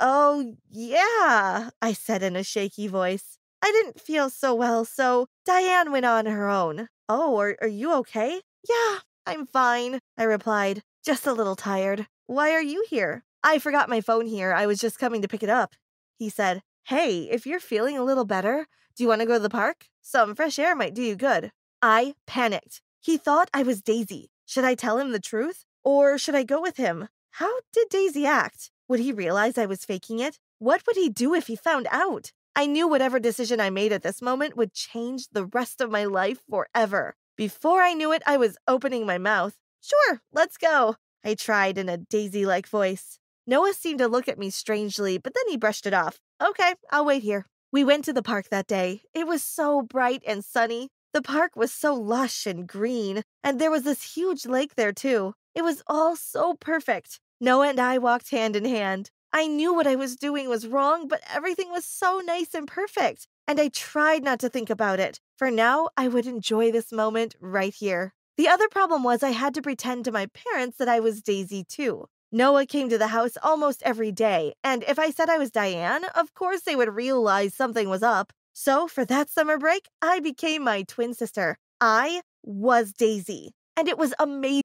Oh, 0.00 0.54
yeah, 0.70 1.70
I 1.82 1.92
said 1.92 2.22
in 2.22 2.36
a 2.36 2.42
shaky 2.44 2.86
voice. 2.86 3.38
I 3.62 3.72
didn't 3.72 4.00
feel 4.00 4.30
so 4.30 4.54
well, 4.54 4.84
so 4.84 5.26
Diane 5.44 5.90
went 5.90 6.06
on 6.06 6.26
her 6.26 6.48
own. 6.48 6.88
Oh, 7.08 7.38
are, 7.38 7.56
are 7.60 7.68
you 7.68 7.92
okay? 7.94 8.42
Yeah, 8.68 8.98
I'm 9.26 9.46
fine, 9.46 10.00
I 10.16 10.24
replied, 10.24 10.82
just 11.04 11.26
a 11.26 11.32
little 11.32 11.56
tired. 11.56 12.06
Why 12.26 12.52
are 12.52 12.62
you 12.62 12.84
here? 12.88 13.24
I 13.42 13.58
forgot 13.58 13.88
my 13.88 14.00
phone 14.00 14.26
here. 14.26 14.52
I 14.52 14.66
was 14.66 14.78
just 14.78 14.98
coming 14.98 15.22
to 15.22 15.28
pick 15.28 15.42
it 15.42 15.48
up. 15.48 15.74
He 16.18 16.28
said, 16.28 16.62
Hey, 16.84 17.28
if 17.30 17.46
you're 17.46 17.60
feeling 17.60 17.98
a 17.98 18.04
little 18.04 18.24
better, 18.24 18.66
do 18.96 19.02
you 19.02 19.08
want 19.08 19.20
to 19.20 19.26
go 19.26 19.34
to 19.34 19.40
the 19.40 19.50
park? 19.50 19.86
Some 20.02 20.34
fresh 20.34 20.58
air 20.58 20.74
might 20.74 20.94
do 20.94 21.02
you 21.02 21.16
good. 21.16 21.52
I 21.82 22.14
panicked. 22.26 22.80
He 23.00 23.16
thought 23.16 23.50
I 23.52 23.62
was 23.62 23.82
Daisy. 23.82 24.30
Should 24.46 24.64
I 24.64 24.74
tell 24.74 24.98
him 24.98 25.12
the 25.12 25.20
truth? 25.20 25.64
Or 25.84 26.16
should 26.18 26.34
I 26.34 26.42
go 26.42 26.60
with 26.60 26.76
him? 26.76 27.08
How 27.32 27.60
did 27.72 27.88
Daisy 27.88 28.24
act? 28.24 28.70
Would 28.88 29.00
he 29.00 29.12
realize 29.12 29.58
I 29.58 29.66
was 29.66 29.84
faking 29.84 30.20
it? 30.20 30.38
What 30.58 30.82
would 30.86 30.96
he 30.96 31.08
do 31.08 31.34
if 31.34 31.48
he 31.48 31.56
found 31.56 31.86
out? 31.90 32.32
I 32.54 32.66
knew 32.66 32.88
whatever 32.88 33.18
decision 33.18 33.60
I 33.60 33.68
made 33.68 33.92
at 33.92 34.02
this 34.02 34.22
moment 34.22 34.56
would 34.56 34.72
change 34.72 35.28
the 35.30 35.44
rest 35.44 35.80
of 35.82 35.90
my 35.90 36.04
life 36.04 36.40
forever. 36.48 37.14
Before 37.36 37.82
I 37.82 37.92
knew 37.92 38.12
it, 38.12 38.22
I 38.26 38.38
was 38.38 38.56
opening 38.66 39.04
my 39.04 39.18
mouth. 39.18 39.54
Sure, 39.82 40.22
let's 40.32 40.56
go. 40.56 40.96
I 41.22 41.34
tried 41.34 41.76
in 41.76 41.88
a 41.90 41.98
daisy 41.98 42.46
like 42.46 42.66
voice. 42.66 43.18
Noah 43.46 43.74
seemed 43.74 44.00
to 44.00 44.08
look 44.08 44.28
at 44.28 44.38
me 44.38 44.50
strangely, 44.50 45.18
but 45.18 45.32
then 45.34 45.44
he 45.48 45.56
brushed 45.56 45.86
it 45.86 45.94
off. 45.94 46.18
Okay, 46.44 46.74
I'll 46.90 47.04
wait 47.04 47.22
here. 47.22 47.46
We 47.72 47.84
went 47.84 48.04
to 48.06 48.12
the 48.12 48.22
park 48.22 48.48
that 48.50 48.66
day. 48.66 49.02
It 49.14 49.26
was 49.26 49.42
so 49.42 49.82
bright 49.82 50.22
and 50.26 50.44
sunny. 50.44 50.88
The 51.12 51.22
park 51.22 51.54
was 51.54 51.72
so 51.72 51.94
lush 51.94 52.46
and 52.46 52.66
green, 52.66 53.22
and 53.44 53.60
there 53.60 53.70
was 53.70 53.84
this 53.84 54.14
huge 54.14 54.46
lake 54.46 54.74
there 54.74 54.92
too. 54.92 55.34
It 55.54 55.62
was 55.62 55.82
all 55.86 56.16
so 56.16 56.54
perfect. 56.54 57.20
Noah 57.40 57.68
and 57.68 57.80
I 57.80 57.98
walked 57.98 58.30
hand 58.30 58.56
in 58.56 58.64
hand. 58.64 59.10
I 59.32 59.46
knew 59.46 59.74
what 59.74 59.86
I 59.86 59.94
was 59.94 60.16
doing 60.16 60.48
was 60.48 60.66
wrong, 60.66 61.08
but 61.08 61.22
everything 61.32 61.70
was 61.70 61.84
so 61.84 62.20
nice 62.24 62.54
and 62.54 62.66
perfect, 62.66 63.28
and 63.46 63.60
I 63.60 63.68
tried 63.68 64.24
not 64.24 64.40
to 64.40 64.48
think 64.48 64.70
about 64.70 64.98
it. 64.98 65.20
For 65.36 65.50
now, 65.50 65.90
I 65.96 66.08
would 66.08 66.26
enjoy 66.26 66.72
this 66.72 66.90
moment 66.90 67.36
right 67.40 67.74
here. 67.74 68.14
The 68.36 68.48
other 68.48 68.68
problem 68.68 69.02
was 69.02 69.22
I 69.22 69.30
had 69.30 69.54
to 69.54 69.62
pretend 69.62 70.04
to 70.04 70.12
my 70.12 70.26
parents 70.26 70.78
that 70.78 70.88
I 70.88 71.00
was 71.00 71.22
Daisy 71.22 71.64
too. 71.64 72.06
Noah 72.32 72.66
came 72.66 72.88
to 72.88 72.98
the 72.98 73.06
house 73.08 73.36
almost 73.42 73.82
every 73.84 74.10
day, 74.10 74.54
and 74.64 74.82
if 74.88 74.98
I 74.98 75.10
said 75.10 75.28
I 75.30 75.38
was 75.38 75.50
Diane, 75.50 76.04
of 76.16 76.34
course 76.34 76.62
they 76.62 76.74
would 76.74 76.88
realize 76.88 77.54
something 77.54 77.88
was 77.88 78.02
up. 78.02 78.32
So, 78.52 78.88
for 78.88 79.04
that 79.04 79.30
summer 79.30 79.58
break, 79.58 79.86
I 80.02 80.18
became 80.20 80.64
my 80.64 80.82
twin 80.82 81.14
sister. 81.14 81.56
I 81.80 82.22
was 82.42 82.92
Daisy, 82.92 83.52
and 83.76 83.86
it 83.86 83.96
was 83.96 84.12
amazing. 84.18 84.62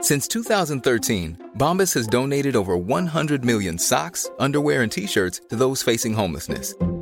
Since 0.00 0.28
2013, 0.28 1.50
Bombas 1.58 1.92
has 1.92 2.06
donated 2.06 2.56
over 2.56 2.74
100 2.74 3.44
million 3.44 3.76
socks, 3.76 4.30
underwear, 4.38 4.82
and 4.82 4.90
t 4.90 5.06
shirts 5.06 5.42
to 5.50 5.56
those 5.56 5.82
facing 5.82 6.14
homelessness 6.14 6.74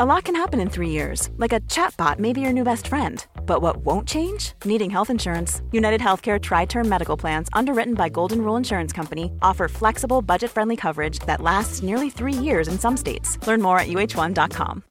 A 0.00 0.04
lot 0.04 0.24
can 0.24 0.34
happen 0.34 0.58
in 0.58 0.68
three 0.70 0.88
years, 0.88 1.30
like 1.36 1.52
a 1.52 1.60
chatbot 1.70 2.18
may 2.18 2.32
be 2.32 2.40
your 2.40 2.52
new 2.52 2.64
best 2.64 2.88
friend. 2.88 3.24
But 3.46 3.62
what 3.62 3.76
won't 3.76 4.08
change? 4.08 4.52
Needing 4.64 4.90
health 4.90 5.08
insurance. 5.08 5.62
United 5.70 6.00
Healthcare 6.00 6.40
TriTerm 6.40 6.84
Medical 6.84 7.16
Plans, 7.16 7.48
underwritten 7.52 7.94
by 7.94 8.08
Golden 8.08 8.42
Rule 8.42 8.56
Insurance 8.56 8.92
Company, 8.92 9.30
offer 9.40 9.68
flexible, 9.68 10.20
budget 10.20 10.50
friendly 10.50 10.74
coverage 10.74 11.20
that 11.26 11.40
lasts 11.40 11.84
nearly 11.84 12.10
three 12.10 12.32
years 12.32 12.66
in 12.66 12.76
some 12.76 12.96
states. 12.96 13.38
Learn 13.46 13.62
more 13.62 13.78
at 13.78 13.86
uh1.com. 13.86 14.82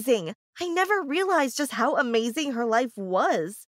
Zing. 0.00 0.32
I 0.60 0.68
never 0.68 1.02
realized 1.02 1.56
just 1.56 1.72
how 1.72 1.96
amazing 1.96 2.52
her 2.52 2.66
life 2.66 2.92
was. 2.96 3.66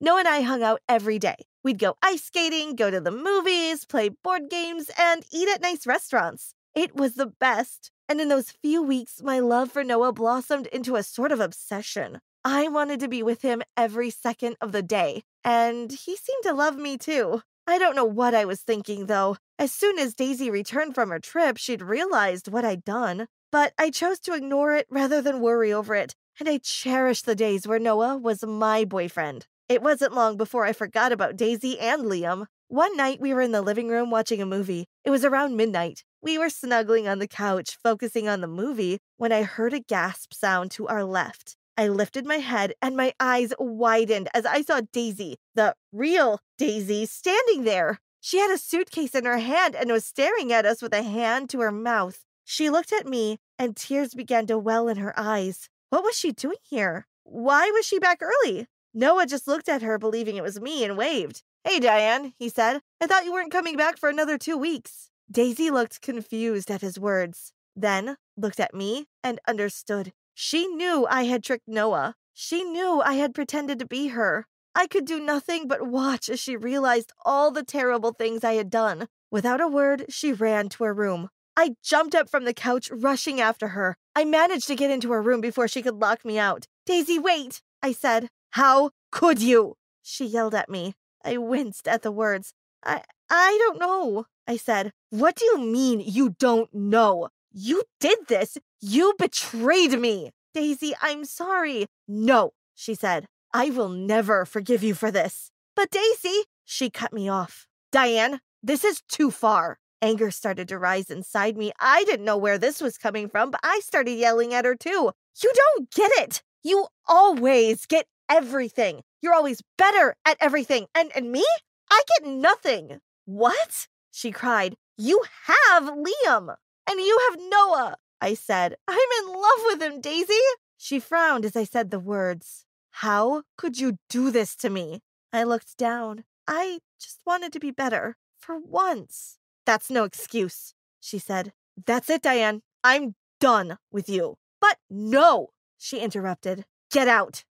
Noah 0.00 0.20
and 0.20 0.28
I 0.28 0.42
hung 0.42 0.62
out 0.62 0.80
every 0.88 1.18
day. 1.18 1.46
We'd 1.64 1.80
go 1.80 1.96
ice 2.02 2.22
skating, 2.22 2.76
go 2.76 2.88
to 2.88 3.00
the 3.00 3.10
movies, 3.10 3.84
play 3.84 4.10
board 4.10 4.42
games, 4.48 4.92
and 4.96 5.24
eat 5.32 5.48
at 5.48 5.60
nice 5.60 5.88
restaurants. 5.88 6.54
It 6.76 6.94
was 6.94 7.14
the 7.14 7.26
best. 7.26 7.90
And 8.08 8.20
in 8.20 8.28
those 8.28 8.50
few 8.50 8.82
weeks, 8.82 9.22
my 9.22 9.40
love 9.40 9.72
for 9.72 9.82
Noah 9.82 10.12
blossomed 10.12 10.66
into 10.68 10.96
a 10.96 11.02
sort 11.02 11.32
of 11.32 11.40
obsession. 11.40 12.20
I 12.44 12.68
wanted 12.68 13.00
to 13.00 13.08
be 13.08 13.22
with 13.22 13.42
him 13.42 13.62
every 13.76 14.10
second 14.10 14.56
of 14.60 14.72
the 14.72 14.82
day, 14.82 15.22
and 15.42 15.90
he 15.90 16.14
seemed 16.16 16.42
to 16.42 16.52
love 16.52 16.76
me 16.76 16.98
too. 16.98 17.40
I 17.66 17.78
don't 17.78 17.96
know 17.96 18.04
what 18.04 18.34
I 18.34 18.44
was 18.44 18.60
thinking, 18.60 19.06
though. 19.06 19.38
As 19.58 19.72
soon 19.72 19.98
as 19.98 20.12
Daisy 20.12 20.50
returned 20.50 20.94
from 20.94 21.08
her 21.08 21.18
trip, 21.18 21.56
she'd 21.56 21.80
realized 21.80 22.48
what 22.48 22.64
I'd 22.64 22.84
done. 22.84 23.26
But 23.50 23.72
I 23.78 23.88
chose 23.88 24.18
to 24.20 24.34
ignore 24.34 24.74
it 24.74 24.86
rather 24.90 25.22
than 25.22 25.40
worry 25.40 25.72
over 25.72 25.94
it, 25.94 26.14
and 26.38 26.48
I 26.48 26.58
cherished 26.58 27.24
the 27.24 27.34
days 27.34 27.66
where 27.66 27.78
Noah 27.78 28.18
was 28.18 28.44
my 28.44 28.84
boyfriend. 28.84 29.46
It 29.68 29.80
wasn't 29.80 30.12
long 30.12 30.36
before 30.36 30.66
I 30.66 30.74
forgot 30.74 31.12
about 31.12 31.36
Daisy 31.36 31.78
and 31.78 32.02
Liam. 32.02 32.46
One 32.68 32.96
night 32.96 33.20
we 33.20 33.32
were 33.32 33.40
in 33.40 33.52
the 33.52 33.62
living 33.62 33.88
room 33.88 34.10
watching 34.10 34.42
a 34.42 34.46
movie. 34.46 34.86
It 35.04 35.10
was 35.10 35.24
around 35.24 35.56
midnight. 35.56 36.04
We 36.24 36.38
were 36.38 36.48
snuggling 36.48 37.06
on 37.06 37.18
the 37.18 37.28
couch, 37.28 37.76
focusing 37.82 38.30
on 38.30 38.40
the 38.40 38.46
movie, 38.46 38.98
when 39.18 39.30
I 39.30 39.42
heard 39.42 39.74
a 39.74 39.80
gasp 39.80 40.32
sound 40.32 40.70
to 40.70 40.88
our 40.88 41.04
left. 41.04 41.54
I 41.76 41.88
lifted 41.88 42.24
my 42.24 42.36
head 42.38 42.72
and 42.80 42.96
my 42.96 43.12
eyes 43.20 43.52
widened 43.58 44.30
as 44.32 44.46
I 44.46 44.62
saw 44.62 44.80
Daisy, 44.90 45.36
the 45.54 45.74
real 45.92 46.40
Daisy, 46.56 47.04
standing 47.04 47.64
there. 47.64 47.98
She 48.22 48.38
had 48.38 48.50
a 48.50 48.56
suitcase 48.56 49.14
in 49.14 49.26
her 49.26 49.36
hand 49.36 49.76
and 49.76 49.92
was 49.92 50.06
staring 50.06 50.50
at 50.50 50.64
us 50.64 50.80
with 50.80 50.94
a 50.94 51.02
hand 51.02 51.50
to 51.50 51.60
her 51.60 51.70
mouth. 51.70 52.24
She 52.42 52.70
looked 52.70 52.94
at 52.94 53.06
me 53.06 53.36
and 53.58 53.76
tears 53.76 54.14
began 54.14 54.46
to 54.46 54.56
well 54.56 54.88
in 54.88 54.96
her 54.96 55.12
eyes. 55.20 55.68
What 55.90 56.04
was 56.04 56.18
she 56.18 56.32
doing 56.32 56.56
here? 56.62 57.06
Why 57.24 57.70
was 57.70 57.84
she 57.84 57.98
back 57.98 58.22
early? 58.22 58.66
Noah 58.94 59.26
just 59.26 59.46
looked 59.46 59.68
at 59.68 59.82
her, 59.82 59.98
believing 59.98 60.36
it 60.36 60.42
was 60.42 60.58
me, 60.58 60.84
and 60.84 60.96
waved. 60.96 61.42
Hey, 61.64 61.80
Diane, 61.80 62.32
he 62.38 62.48
said. 62.48 62.80
I 62.98 63.06
thought 63.06 63.26
you 63.26 63.32
weren't 63.34 63.52
coming 63.52 63.76
back 63.76 63.98
for 63.98 64.08
another 64.08 64.38
two 64.38 64.56
weeks. 64.56 65.10
Daisy 65.30 65.70
looked 65.70 66.00
confused 66.00 66.70
at 66.70 66.80
his 66.80 66.98
words, 66.98 67.52
then 67.74 68.16
looked 68.36 68.60
at 68.60 68.74
me 68.74 69.06
and 69.22 69.40
understood. 69.48 70.12
She 70.34 70.66
knew 70.66 71.06
I 71.08 71.24
had 71.24 71.42
tricked 71.42 71.68
Noah. 71.68 72.14
She 72.34 72.64
knew 72.64 73.00
I 73.00 73.14
had 73.14 73.34
pretended 73.34 73.78
to 73.78 73.86
be 73.86 74.08
her. 74.08 74.46
I 74.74 74.86
could 74.86 75.04
do 75.04 75.20
nothing 75.20 75.68
but 75.68 75.86
watch 75.86 76.28
as 76.28 76.40
she 76.40 76.56
realized 76.56 77.12
all 77.24 77.50
the 77.50 77.62
terrible 77.62 78.12
things 78.12 78.42
I 78.42 78.54
had 78.54 78.70
done. 78.70 79.06
Without 79.30 79.60
a 79.60 79.68
word, 79.68 80.06
she 80.08 80.32
ran 80.32 80.68
to 80.70 80.84
her 80.84 80.94
room. 80.94 81.28
I 81.56 81.76
jumped 81.82 82.14
up 82.16 82.28
from 82.28 82.44
the 82.44 82.54
couch, 82.54 82.90
rushing 82.92 83.40
after 83.40 83.68
her. 83.68 83.96
I 84.16 84.24
managed 84.24 84.66
to 84.68 84.74
get 84.74 84.90
into 84.90 85.12
her 85.12 85.22
room 85.22 85.40
before 85.40 85.68
she 85.68 85.82
could 85.82 86.00
lock 86.00 86.24
me 86.24 86.38
out. 86.38 86.66
Daisy, 86.84 87.18
wait, 87.18 87.62
I 87.82 87.92
said. 87.92 88.28
How 88.50 88.90
could 89.12 89.40
you? 89.40 89.76
She 90.02 90.26
yelled 90.26 90.54
at 90.54 90.68
me. 90.68 90.94
I 91.24 91.36
winced 91.36 91.86
at 91.88 92.02
the 92.02 92.12
words. 92.12 92.52
I 92.84 93.02
I 93.30 93.56
don't 93.60 93.80
know. 93.80 94.26
I 94.46 94.56
said, 94.56 94.92
What 95.10 95.36
do 95.36 95.44
you 95.44 95.58
mean 95.58 96.00
you 96.00 96.34
don't 96.38 96.72
know? 96.74 97.28
You 97.52 97.84
did 98.00 98.18
this. 98.28 98.58
You 98.80 99.14
betrayed 99.18 99.98
me. 99.98 100.30
Daisy, 100.52 100.92
I'm 101.00 101.24
sorry. 101.24 101.86
No, 102.06 102.52
she 102.74 102.94
said. 102.94 103.26
I 103.52 103.70
will 103.70 103.88
never 103.88 104.44
forgive 104.44 104.82
you 104.82 104.94
for 104.94 105.10
this. 105.10 105.50
But 105.76 105.90
Daisy, 105.90 106.44
she 106.64 106.90
cut 106.90 107.12
me 107.12 107.28
off. 107.28 107.66
Diane, 107.92 108.40
this 108.62 108.84
is 108.84 109.02
too 109.08 109.30
far. 109.30 109.78
Anger 110.02 110.30
started 110.30 110.68
to 110.68 110.78
rise 110.78 111.10
inside 111.10 111.56
me. 111.56 111.72
I 111.80 112.04
didn't 112.04 112.26
know 112.26 112.36
where 112.36 112.58
this 112.58 112.80
was 112.80 112.98
coming 112.98 113.28
from, 113.28 113.50
but 113.50 113.60
I 113.62 113.80
started 113.82 114.12
yelling 114.12 114.52
at 114.52 114.64
her 114.64 114.74
too. 114.74 115.12
You 115.42 115.52
don't 115.54 115.90
get 115.90 116.10
it. 116.16 116.42
You 116.62 116.88
always 117.06 117.86
get 117.86 118.06
everything. 118.28 119.02
You're 119.22 119.34
always 119.34 119.62
better 119.78 120.16
at 120.26 120.36
everything. 120.40 120.86
And, 120.94 121.10
and 121.14 121.30
me? 121.30 121.44
I 121.94 122.02
get 122.18 122.28
nothing. 122.28 122.98
What? 123.24 123.86
she 124.10 124.32
cried. 124.32 124.74
You 124.98 125.22
have 125.46 125.84
Liam, 125.84 126.56
and 126.90 126.98
you 127.00 127.20
have 127.30 127.40
Noah, 127.48 127.98
I 128.20 128.34
said. 128.34 128.74
I'm 128.88 129.08
in 129.20 129.28
love 129.32 129.60
with 129.66 129.80
him, 129.80 130.00
Daisy. 130.00 130.34
She 130.76 130.98
frowned 130.98 131.44
as 131.44 131.54
I 131.54 131.62
said 131.62 131.92
the 131.92 132.00
words. 132.00 132.64
How 132.90 133.44
could 133.56 133.78
you 133.78 133.98
do 134.10 134.32
this 134.32 134.56
to 134.56 134.70
me? 134.70 135.02
I 135.32 135.44
looked 135.44 135.78
down. 135.78 136.24
I 136.48 136.80
just 137.00 137.20
wanted 137.24 137.52
to 137.52 137.60
be 137.60 137.70
better. 137.70 138.16
For 138.40 138.58
once. 138.58 139.38
That's 139.64 139.88
no 139.88 140.02
excuse, 140.02 140.74
she 141.00 141.20
said. 141.20 141.52
That's 141.86 142.10
it, 142.10 142.22
Diane. 142.22 142.62
I'm 142.82 143.14
done 143.40 143.78
with 143.92 144.08
you. 144.08 144.34
But 144.60 144.78
no, 144.90 145.50
she 145.78 146.00
interrupted. 146.00 146.64
Get 146.90 147.06
out. 147.06 147.44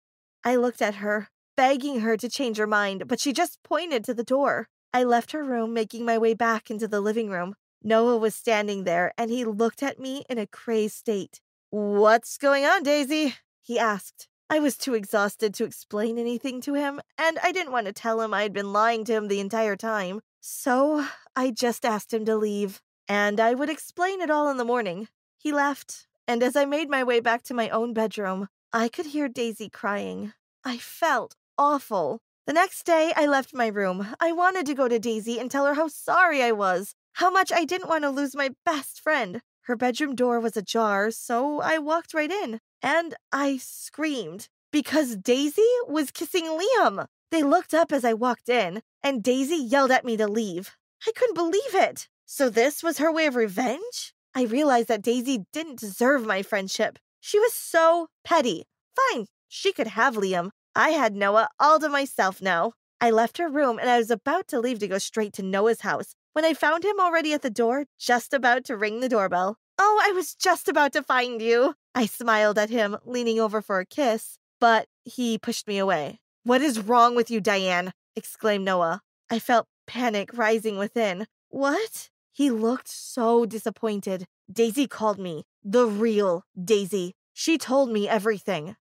I 0.44 0.56
looked 0.56 0.80
at 0.80 0.96
her, 0.96 1.28
begging 1.60 2.00
her 2.00 2.16
to 2.16 2.26
change 2.26 2.56
her 2.56 2.66
mind, 2.66 3.06
but 3.06 3.20
she 3.20 3.34
just 3.34 3.62
pointed 3.62 4.02
to 4.02 4.14
the 4.14 4.24
door. 4.24 4.66
I 4.94 5.04
left 5.04 5.32
her 5.32 5.44
room, 5.44 5.74
making 5.74 6.06
my 6.06 6.16
way 6.16 6.32
back 6.32 6.70
into 6.70 6.88
the 6.88 7.02
living 7.02 7.28
room. 7.28 7.54
Noah 7.82 8.16
was 8.16 8.34
standing 8.34 8.84
there, 8.84 9.12
and 9.18 9.30
he 9.30 9.44
looked 9.44 9.82
at 9.82 10.00
me 10.00 10.24
in 10.30 10.38
a 10.38 10.46
crazed 10.46 10.94
state. 10.94 11.42
What's 11.68 12.38
going 12.38 12.64
on, 12.64 12.82
Daisy? 12.82 13.34
he 13.60 13.78
asked. 13.78 14.26
I 14.48 14.58
was 14.58 14.78
too 14.78 14.94
exhausted 14.94 15.52
to 15.52 15.64
explain 15.64 16.16
anything 16.16 16.62
to 16.62 16.72
him, 16.72 16.98
and 17.18 17.38
I 17.42 17.52
didn't 17.52 17.74
want 17.74 17.88
to 17.88 17.92
tell 17.92 18.22
him 18.22 18.32
I 18.32 18.40
had 18.40 18.54
been 18.54 18.72
lying 18.72 19.04
to 19.04 19.12
him 19.12 19.28
the 19.28 19.40
entire 19.40 19.76
time. 19.76 20.22
So 20.40 21.04
I 21.36 21.50
just 21.50 21.84
asked 21.84 22.14
him 22.14 22.24
to 22.24 22.36
leave, 22.36 22.80
and 23.06 23.38
I 23.38 23.52
would 23.52 23.68
explain 23.68 24.22
it 24.22 24.30
all 24.30 24.48
in 24.48 24.56
the 24.56 24.64
morning. 24.64 25.08
He 25.36 25.52
left, 25.52 26.06
and 26.26 26.42
as 26.42 26.56
I 26.56 26.64
made 26.64 26.88
my 26.88 27.04
way 27.04 27.20
back 27.20 27.42
to 27.42 27.54
my 27.54 27.68
own 27.68 27.92
bedroom, 27.92 28.48
I 28.72 28.88
could 28.88 29.08
hear 29.08 29.28
Daisy 29.28 29.68
crying. 29.68 30.32
I 30.64 30.76
felt 30.76 31.36
awful. 31.60 32.20
The 32.46 32.54
next 32.54 32.84
day, 32.84 33.12
I 33.14 33.26
left 33.26 33.52
my 33.52 33.66
room. 33.66 34.14
I 34.18 34.32
wanted 34.32 34.64
to 34.66 34.74
go 34.74 34.88
to 34.88 34.98
Daisy 34.98 35.38
and 35.38 35.50
tell 35.50 35.66
her 35.66 35.74
how 35.74 35.88
sorry 35.88 36.42
I 36.42 36.52
was, 36.52 36.94
how 37.12 37.30
much 37.30 37.52
I 37.52 37.66
didn't 37.66 37.88
want 37.88 38.02
to 38.04 38.10
lose 38.10 38.34
my 38.34 38.48
best 38.64 38.98
friend. 39.02 39.42
Her 39.64 39.76
bedroom 39.76 40.14
door 40.14 40.40
was 40.40 40.56
ajar, 40.56 41.10
so 41.10 41.60
I 41.60 41.76
walked 41.76 42.14
right 42.14 42.30
in. 42.30 42.60
And 42.82 43.14
I 43.30 43.58
screamed 43.58 44.48
because 44.72 45.16
Daisy 45.16 45.70
was 45.86 46.10
kissing 46.10 46.46
Liam. 46.46 47.06
They 47.30 47.42
looked 47.42 47.74
up 47.74 47.92
as 47.92 48.06
I 48.06 48.14
walked 48.14 48.48
in, 48.48 48.80
and 49.02 49.22
Daisy 49.22 49.56
yelled 49.56 49.90
at 49.90 50.06
me 50.06 50.16
to 50.16 50.26
leave. 50.26 50.76
I 51.06 51.12
couldn't 51.14 51.34
believe 51.34 51.74
it. 51.74 52.08
So, 52.24 52.48
this 52.48 52.82
was 52.82 52.98
her 52.98 53.12
way 53.12 53.26
of 53.26 53.36
revenge? 53.36 54.14
I 54.34 54.44
realized 54.44 54.88
that 54.88 55.02
Daisy 55.02 55.44
didn't 55.52 55.78
deserve 55.78 56.24
my 56.24 56.40
friendship. 56.42 56.98
She 57.20 57.38
was 57.38 57.52
so 57.52 58.06
petty. 58.24 58.64
Fine, 58.96 59.26
she 59.46 59.72
could 59.72 59.88
have 59.88 60.14
Liam, 60.14 60.50
I 60.74 60.90
had 60.90 61.14
Noah 61.14 61.48
all 61.58 61.78
to 61.80 61.88
myself 61.88 62.40
now. 62.40 62.72
I 63.00 63.10
left 63.10 63.38
her 63.38 63.48
room 63.48 63.78
and 63.78 63.88
I 63.88 63.98
was 63.98 64.10
about 64.10 64.46
to 64.48 64.60
leave 64.60 64.78
to 64.80 64.88
go 64.88 64.98
straight 64.98 65.32
to 65.34 65.42
Noah's 65.42 65.80
house 65.80 66.14
when 66.32 66.44
I 66.44 66.54
found 66.54 66.84
him 66.84 67.00
already 67.00 67.32
at 67.32 67.42
the 67.42 67.50
door, 67.50 67.86
just 67.98 68.32
about 68.32 68.64
to 68.64 68.76
ring 68.76 69.00
the 69.00 69.08
doorbell. 69.08 69.56
Oh, 69.78 70.00
I 70.04 70.12
was 70.12 70.34
just 70.34 70.68
about 70.68 70.92
to 70.92 71.02
find 71.02 71.40
you. 71.40 71.74
I 71.94 72.06
smiled 72.06 72.58
at 72.58 72.70
him, 72.70 72.96
leaning 73.04 73.40
over 73.40 73.62
for 73.62 73.80
a 73.80 73.86
kiss, 73.86 74.38
but 74.60 74.86
he 75.04 75.38
pushed 75.38 75.66
me 75.66 75.78
away. 75.78 76.20
What 76.44 76.62
is 76.62 76.78
wrong 76.80 77.16
with 77.16 77.30
you, 77.30 77.40
Diane? 77.40 77.92
exclaimed 78.14 78.64
Noah. 78.64 79.00
I 79.30 79.38
felt 79.38 79.66
panic 79.86 80.30
rising 80.36 80.78
within. 80.78 81.26
What? 81.48 82.10
He 82.32 82.50
looked 82.50 82.88
so 82.88 83.44
disappointed. 83.44 84.26
Daisy 84.52 84.86
called 84.86 85.18
me. 85.18 85.44
The 85.64 85.86
real 85.86 86.44
Daisy. 86.62 87.14
She 87.32 87.58
told 87.58 87.90
me 87.90 88.08
everything. 88.08 88.76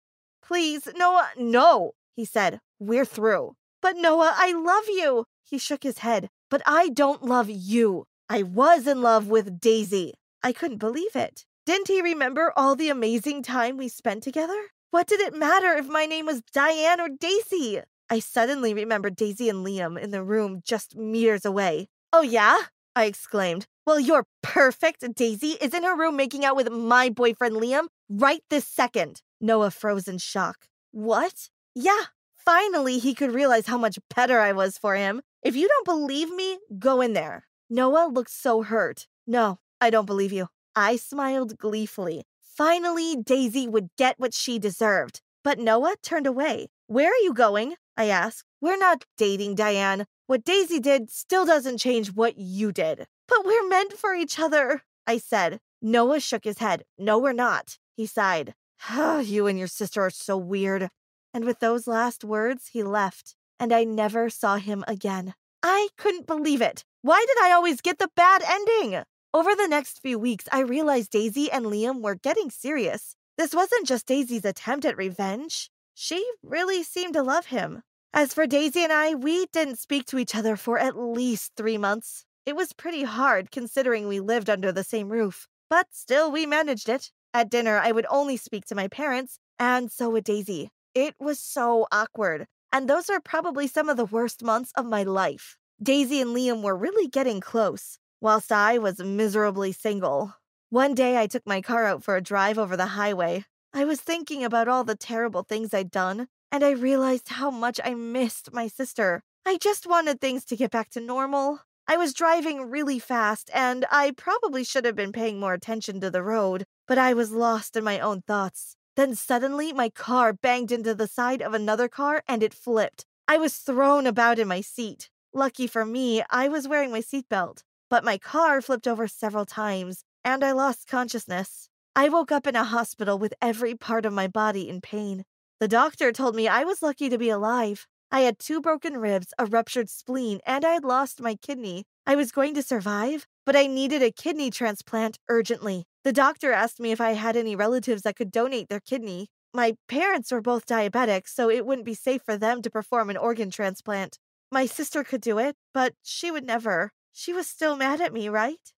Please, 0.48 0.88
Noah, 0.96 1.28
no, 1.36 1.92
he 2.16 2.24
said. 2.24 2.60
We're 2.78 3.04
through. 3.04 3.52
But 3.82 3.98
Noah, 3.98 4.32
I 4.34 4.52
love 4.52 4.84
you. 4.88 5.26
He 5.44 5.58
shook 5.58 5.82
his 5.82 5.98
head. 5.98 6.30
But 6.48 6.62
I 6.64 6.88
don't 6.88 7.22
love 7.22 7.50
you. 7.50 8.04
I 8.30 8.44
was 8.44 8.86
in 8.86 9.02
love 9.02 9.28
with 9.28 9.60
Daisy. 9.60 10.14
I 10.42 10.54
couldn't 10.54 10.78
believe 10.78 11.14
it. 11.14 11.44
Didn't 11.66 11.88
he 11.88 12.00
remember 12.00 12.50
all 12.56 12.76
the 12.76 12.88
amazing 12.88 13.42
time 13.42 13.76
we 13.76 13.88
spent 13.88 14.22
together? 14.22 14.58
What 14.90 15.06
did 15.06 15.20
it 15.20 15.34
matter 15.34 15.74
if 15.74 15.86
my 15.86 16.06
name 16.06 16.24
was 16.24 16.40
Diane 16.50 16.98
or 16.98 17.10
Daisy? 17.10 17.82
I 18.08 18.18
suddenly 18.18 18.72
remembered 18.72 19.16
Daisy 19.16 19.50
and 19.50 19.66
Liam 19.66 20.00
in 20.00 20.12
the 20.12 20.24
room 20.24 20.62
just 20.64 20.96
meters 20.96 21.44
away. 21.44 21.88
Oh, 22.10 22.22
yeah? 22.22 22.56
I 22.96 23.04
exclaimed. 23.04 23.66
Well, 23.88 23.98
you're 23.98 24.26
perfect. 24.42 25.02
Daisy 25.14 25.56
is 25.62 25.72
in 25.72 25.82
her 25.82 25.96
room 25.96 26.14
making 26.14 26.44
out 26.44 26.56
with 26.56 26.70
my 26.70 27.08
boyfriend 27.08 27.56
Liam 27.56 27.86
right 28.10 28.42
this 28.50 28.66
second. 28.66 29.22
Noah 29.40 29.70
froze 29.70 30.06
in 30.06 30.18
shock. 30.18 30.66
What? 30.90 31.48
Yeah, 31.74 32.02
finally 32.36 32.98
he 32.98 33.14
could 33.14 33.32
realize 33.32 33.66
how 33.66 33.78
much 33.78 33.98
better 34.14 34.40
I 34.40 34.52
was 34.52 34.76
for 34.76 34.94
him. 34.94 35.22
If 35.42 35.56
you 35.56 35.68
don't 35.68 35.86
believe 35.86 36.30
me, 36.30 36.58
go 36.78 37.00
in 37.00 37.14
there. 37.14 37.46
Noah 37.70 38.10
looked 38.12 38.30
so 38.30 38.60
hurt. 38.62 39.06
No, 39.26 39.58
I 39.80 39.88
don't 39.88 40.04
believe 40.04 40.32
you. 40.32 40.48
I 40.76 40.96
smiled 40.96 41.56
gleefully. 41.56 42.24
Finally, 42.42 43.16
Daisy 43.16 43.66
would 43.66 43.88
get 43.96 44.20
what 44.20 44.34
she 44.34 44.58
deserved. 44.58 45.22
But 45.42 45.58
Noah 45.58 45.94
turned 46.02 46.26
away. 46.26 46.66
Where 46.88 47.10
are 47.10 47.24
you 47.24 47.32
going? 47.32 47.76
I 47.96 48.08
asked. 48.08 48.44
We're 48.60 48.76
not 48.76 49.06
dating, 49.16 49.54
Diane. 49.54 50.04
What 50.26 50.44
Daisy 50.44 50.78
did 50.78 51.10
still 51.10 51.46
doesn't 51.46 51.78
change 51.78 52.08
what 52.12 52.36
you 52.36 52.70
did. 52.70 53.06
But 53.28 53.44
we're 53.44 53.68
meant 53.68 53.92
for 53.92 54.14
each 54.14 54.38
other, 54.38 54.82
I 55.06 55.18
said. 55.18 55.60
Noah 55.80 56.20
shook 56.20 56.44
his 56.44 56.58
head. 56.58 56.84
No, 56.98 57.18
we're 57.18 57.32
not. 57.32 57.78
He 57.96 58.06
sighed. 58.06 58.54
Oh, 58.90 59.20
you 59.20 59.46
and 59.46 59.58
your 59.58 59.68
sister 59.68 60.02
are 60.02 60.10
so 60.10 60.36
weird. 60.36 60.88
And 61.34 61.44
with 61.44 61.60
those 61.60 61.86
last 61.86 62.24
words, 62.24 62.70
he 62.72 62.82
left, 62.82 63.36
and 63.60 63.72
I 63.72 63.84
never 63.84 64.30
saw 64.30 64.56
him 64.56 64.84
again. 64.88 65.34
I 65.62 65.88
couldn't 65.96 66.26
believe 66.26 66.62
it. 66.62 66.84
Why 67.02 67.24
did 67.26 67.36
I 67.42 67.52
always 67.52 67.80
get 67.80 67.98
the 67.98 68.10
bad 68.16 68.42
ending? 68.46 69.02
Over 69.34 69.54
the 69.54 69.68
next 69.68 70.00
few 70.00 70.18
weeks, 70.18 70.48
I 70.50 70.60
realized 70.60 71.10
Daisy 71.10 71.50
and 71.50 71.66
Liam 71.66 72.00
were 72.00 72.14
getting 72.14 72.50
serious. 72.50 73.14
This 73.36 73.54
wasn't 73.54 73.86
just 73.86 74.06
Daisy's 74.06 74.44
attempt 74.44 74.84
at 74.84 74.96
revenge. 74.96 75.70
She 75.94 76.28
really 76.42 76.82
seemed 76.82 77.14
to 77.14 77.22
love 77.22 77.46
him. 77.46 77.82
As 78.12 78.32
for 78.32 78.46
Daisy 78.46 78.82
and 78.82 78.92
I, 78.92 79.14
we 79.14 79.46
didn't 79.52 79.78
speak 79.78 80.06
to 80.06 80.18
each 80.18 80.34
other 80.34 80.56
for 80.56 80.78
at 80.78 80.96
least 80.96 81.52
three 81.56 81.76
months. 81.76 82.24
It 82.48 82.56
was 82.56 82.72
pretty 82.72 83.02
hard 83.02 83.50
considering 83.50 84.08
we 84.08 84.20
lived 84.20 84.48
under 84.48 84.72
the 84.72 84.82
same 84.82 85.10
roof, 85.10 85.46
but 85.68 85.88
still 85.92 86.32
we 86.32 86.46
managed 86.46 86.88
it. 86.88 87.12
At 87.34 87.50
dinner, 87.50 87.76
I 87.76 87.92
would 87.92 88.06
only 88.08 88.38
speak 88.38 88.64
to 88.68 88.74
my 88.74 88.88
parents, 88.88 89.38
and 89.58 89.92
so 89.92 90.08
would 90.08 90.24
Daisy. 90.24 90.70
It 90.94 91.14
was 91.20 91.38
so 91.38 91.86
awkward, 91.92 92.46
and 92.72 92.88
those 92.88 93.10
are 93.10 93.20
probably 93.20 93.66
some 93.66 93.90
of 93.90 93.98
the 93.98 94.06
worst 94.06 94.42
months 94.42 94.72
of 94.76 94.86
my 94.86 95.02
life. 95.02 95.58
Daisy 95.82 96.22
and 96.22 96.34
Liam 96.34 96.62
were 96.62 96.74
really 96.74 97.06
getting 97.06 97.40
close, 97.40 97.98
whilst 98.18 98.50
I 98.50 98.78
was 98.78 98.98
miserably 98.98 99.72
single. 99.72 100.34
One 100.70 100.94
day 100.94 101.18
I 101.18 101.26
took 101.26 101.46
my 101.46 101.60
car 101.60 101.84
out 101.84 102.02
for 102.02 102.16
a 102.16 102.22
drive 102.22 102.58
over 102.58 102.78
the 102.78 102.96
highway. 102.96 103.44
I 103.74 103.84
was 103.84 104.00
thinking 104.00 104.42
about 104.42 104.68
all 104.68 104.84
the 104.84 104.96
terrible 104.96 105.42
things 105.42 105.74
I'd 105.74 105.90
done, 105.90 106.28
and 106.50 106.64
I 106.64 106.70
realized 106.70 107.28
how 107.28 107.50
much 107.50 107.78
I 107.84 107.92
missed 107.92 108.54
my 108.54 108.68
sister. 108.68 109.22
I 109.44 109.58
just 109.58 109.86
wanted 109.86 110.18
things 110.18 110.46
to 110.46 110.56
get 110.56 110.70
back 110.70 110.88
to 110.92 111.00
normal. 111.00 111.60
I 111.90 111.96
was 111.96 112.12
driving 112.12 112.68
really 112.68 112.98
fast, 112.98 113.50
and 113.54 113.86
I 113.90 114.10
probably 114.10 114.62
should 114.62 114.84
have 114.84 114.94
been 114.94 115.10
paying 115.10 115.40
more 115.40 115.54
attention 115.54 116.02
to 116.02 116.10
the 116.10 116.22
road, 116.22 116.64
but 116.86 116.98
I 116.98 117.14
was 117.14 117.32
lost 117.32 117.76
in 117.76 117.82
my 117.82 117.98
own 117.98 118.20
thoughts. 118.20 118.76
Then 118.94 119.14
suddenly, 119.14 119.72
my 119.72 119.88
car 119.88 120.34
banged 120.34 120.70
into 120.70 120.94
the 120.94 121.06
side 121.06 121.40
of 121.40 121.54
another 121.54 121.88
car 121.88 122.22
and 122.28 122.42
it 122.42 122.52
flipped. 122.52 123.06
I 123.26 123.38
was 123.38 123.56
thrown 123.56 124.06
about 124.06 124.38
in 124.38 124.48
my 124.48 124.60
seat. 124.60 125.08
Lucky 125.32 125.66
for 125.66 125.86
me, 125.86 126.22
I 126.28 126.48
was 126.48 126.68
wearing 126.68 126.90
my 126.90 127.00
seatbelt, 127.00 127.62
but 127.88 128.04
my 128.04 128.18
car 128.18 128.60
flipped 128.60 128.86
over 128.86 129.08
several 129.08 129.46
times, 129.46 130.04
and 130.22 130.44
I 130.44 130.52
lost 130.52 130.88
consciousness. 130.88 131.70
I 131.96 132.10
woke 132.10 132.30
up 132.30 132.46
in 132.46 132.54
a 132.54 132.64
hospital 132.64 133.18
with 133.18 133.32
every 133.40 133.74
part 133.74 134.04
of 134.04 134.12
my 134.12 134.28
body 134.28 134.68
in 134.68 134.82
pain. 134.82 135.24
The 135.58 135.68
doctor 135.68 136.12
told 136.12 136.36
me 136.36 136.48
I 136.48 136.64
was 136.64 136.82
lucky 136.82 137.08
to 137.08 137.16
be 137.16 137.30
alive. 137.30 137.86
I 138.10 138.20
had 138.20 138.38
two 138.38 138.60
broken 138.60 138.96
ribs, 138.96 139.34
a 139.38 139.44
ruptured 139.44 139.90
spleen, 139.90 140.40
and 140.46 140.64
I 140.64 140.72
had 140.72 140.84
lost 140.84 141.20
my 141.20 141.34
kidney. 141.34 141.84
I 142.06 142.16
was 142.16 142.32
going 142.32 142.54
to 142.54 142.62
survive, 142.62 143.26
but 143.44 143.54
I 143.54 143.66
needed 143.66 144.02
a 144.02 144.10
kidney 144.10 144.50
transplant 144.50 145.18
urgently. 145.28 145.84
The 146.04 146.12
doctor 146.12 146.52
asked 146.52 146.80
me 146.80 146.90
if 146.90 147.02
I 147.02 147.12
had 147.12 147.36
any 147.36 147.54
relatives 147.54 148.02
that 148.02 148.16
could 148.16 148.32
donate 148.32 148.70
their 148.70 148.80
kidney. 148.80 149.28
My 149.52 149.74
parents 149.88 150.32
were 150.32 150.40
both 150.40 150.64
diabetic, 150.64 151.28
so 151.28 151.50
it 151.50 151.66
wouldn't 151.66 151.84
be 151.84 151.94
safe 151.94 152.22
for 152.24 152.38
them 152.38 152.62
to 152.62 152.70
perform 152.70 153.10
an 153.10 153.18
organ 153.18 153.50
transplant. 153.50 154.18
My 154.50 154.64
sister 154.64 155.04
could 155.04 155.20
do 155.20 155.38
it, 155.38 155.56
but 155.74 155.92
she 156.02 156.30
would 156.30 156.46
never. 156.46 156.92
She 157.12 157.34
was 157.34 157.46
still 157.46 157.76
mad 157.76 158.00
at 158.00 158.14
me, 158.14 158.30
right? 158.30 158.72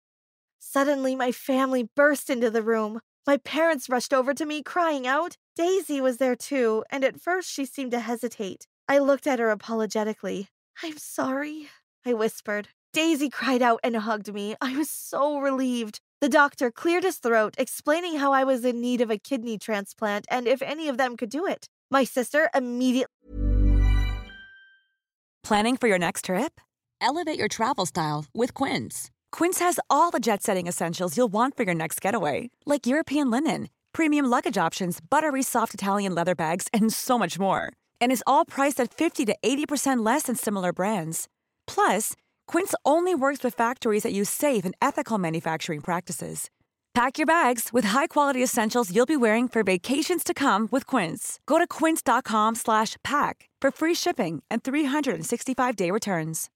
Suddenly, 0.58 1.14
my 1.14 1.30
family 1.30 1.88
burst 1.94 2.30
into 2.30 2.50
the 2.50 2.62
room. 2.62 3.00
My 3.26 3.36
parents 3.36 3.88
rushed 3.88 4.12
over 4.12 4.34
to 4.34 4.44
me, 4.44 4.62
crying 4.62 5.06
out. 5.06 5.36
Daisy 5.54 6.00
was 6.00 6.16
there 6.16 6.34
too, 6.34 6.82
and 6.90 7.04
at 7.04 7.20
first 7.20 7.48
she 7.48 7.64
seemed 7.64 7.92
to 7.92 8.00
hesitate. 8.00 8.66
I 8.90 8.98
looked 8.98 9.28
at 9.28 9.38
her 9.38 9.50
apologetically. 9.50 10.48
I'm 10.82 10.98
sorry, 10.98 11.68
I 12.04 12.12
whispered. 12.12 12.66
Daisy 12.92 13.30
cried 13.30 13.62
out 13.62 13.78
and 13.84 13.94
hugged 13.94 14.34
me. 14.34 14.56
I 14.60 14.76
was 14.76 14.90
so 14.90 15.38
relieved. 15.38 16.00
The 16.20 16.28
doctor 16.28 16.72
cleared 16.72 17.04
his 17.04 17.18
throat, 17.18 17.54
explaining 17.56 18.18
how 18.18 18.32
I 18.32 18.42
was 18.42 18.64
in 18.64 18.80
need 18.80 19.00
of 19.00 19.08
a 19.08 19.16
kidney 19.16 19.58
transplant 19.58 20.26
and 20.28 20.48
if 20.48 20.60
any 20.60 20.88
of 20.88 20.96
them 20.96 21.16
could 21.16 21.30
do 21.30 21.46
it. 21.46 21.68
My 21.88 22.02
sister 22.02 22.50
immediately. 22.52 23.14
Planning 25.44 25.76
for 25.76 25.86
your 25.86 25.98
next 26.00 26.24
trip? 26.24 26.60
Elevate 27.00 27.38
your 27.38 27.46
travel 27.46 27.86
style 27.86 28.24
with 28.34 28.54
Quince. 28.54 29.12
Quince 29.30 29.60
has 29.60 29.78
all 29.88 30.10
the 30.10 30.18
jet 30.18 30.42
setting 30.42 30.66
essentials 30.66 31.16
you'll 31.16 31.28
want 31.28 31.56
for 31.56 31.62
your 31.62 31.76
next 31.76 32.00
getaway, 32.00 32.50
like 32.66 32.88
European 32.88 33.30
linen, 33.30 33.68
premium 33.92 34.26
luggage 34.26 34.58
options, 34.58 34.98
buttery 35.00 35.44
soft 35.44 35.74
Italian 35.74 36.12
leather 36.12 36.34
bags, 36.34 36.66
and 36.72 36.92
so 36.92 37.16
much 37.16 37.38
more. 37.38 37.72
And 38.00 38.12
is 38.12 38.24
all 38.26 38.44
priced 38.44 38.78
at 38.80 38.92
50 38.92 39.24
to 39.26 39.36
80% 39.42 40.04
less 40.04 40.24
than 40.24 40.36
similar 40.36 40.72
brands. 40.72 41.26
Plus, 41.66 42.14
Quince 42.46 42.74
only 42.84 43.14
works 43.14 43.42
with 43.42 43.54
factories 43.54 44.02
that 44.02 44.12
use 44.12 44.28
safe 44.28 44.64
and 44.64 44.74
ethical 44.82 45.16
manufacturing 45.16 45.80
practices. 45.80 46.50
Pack 46.92 47.18
your 47.18 47.26
bags 47.26 47.70
with 47.72 47.84
high-quality 47.84 48.42
essentials 48.42 48.94
you'll 48.94 49.06
be 49.06 49.16
wearing 49.16 49.46
for 49.48 49.62
vacations 49.62 50.24
to 50.24 50.34
come 50.34 50.68
with 50.72 50.86
Quince. 50.86 51.38
Go 51.46 51.58
to 51.58 51.66
quince.com/pack 51.66 53.48
for 53.62 53.70
free 53.70 53.94
shipping 53.94 54.42
and 54.50 54.62
365-day 54.62 55.90
returns. 55.92 56.50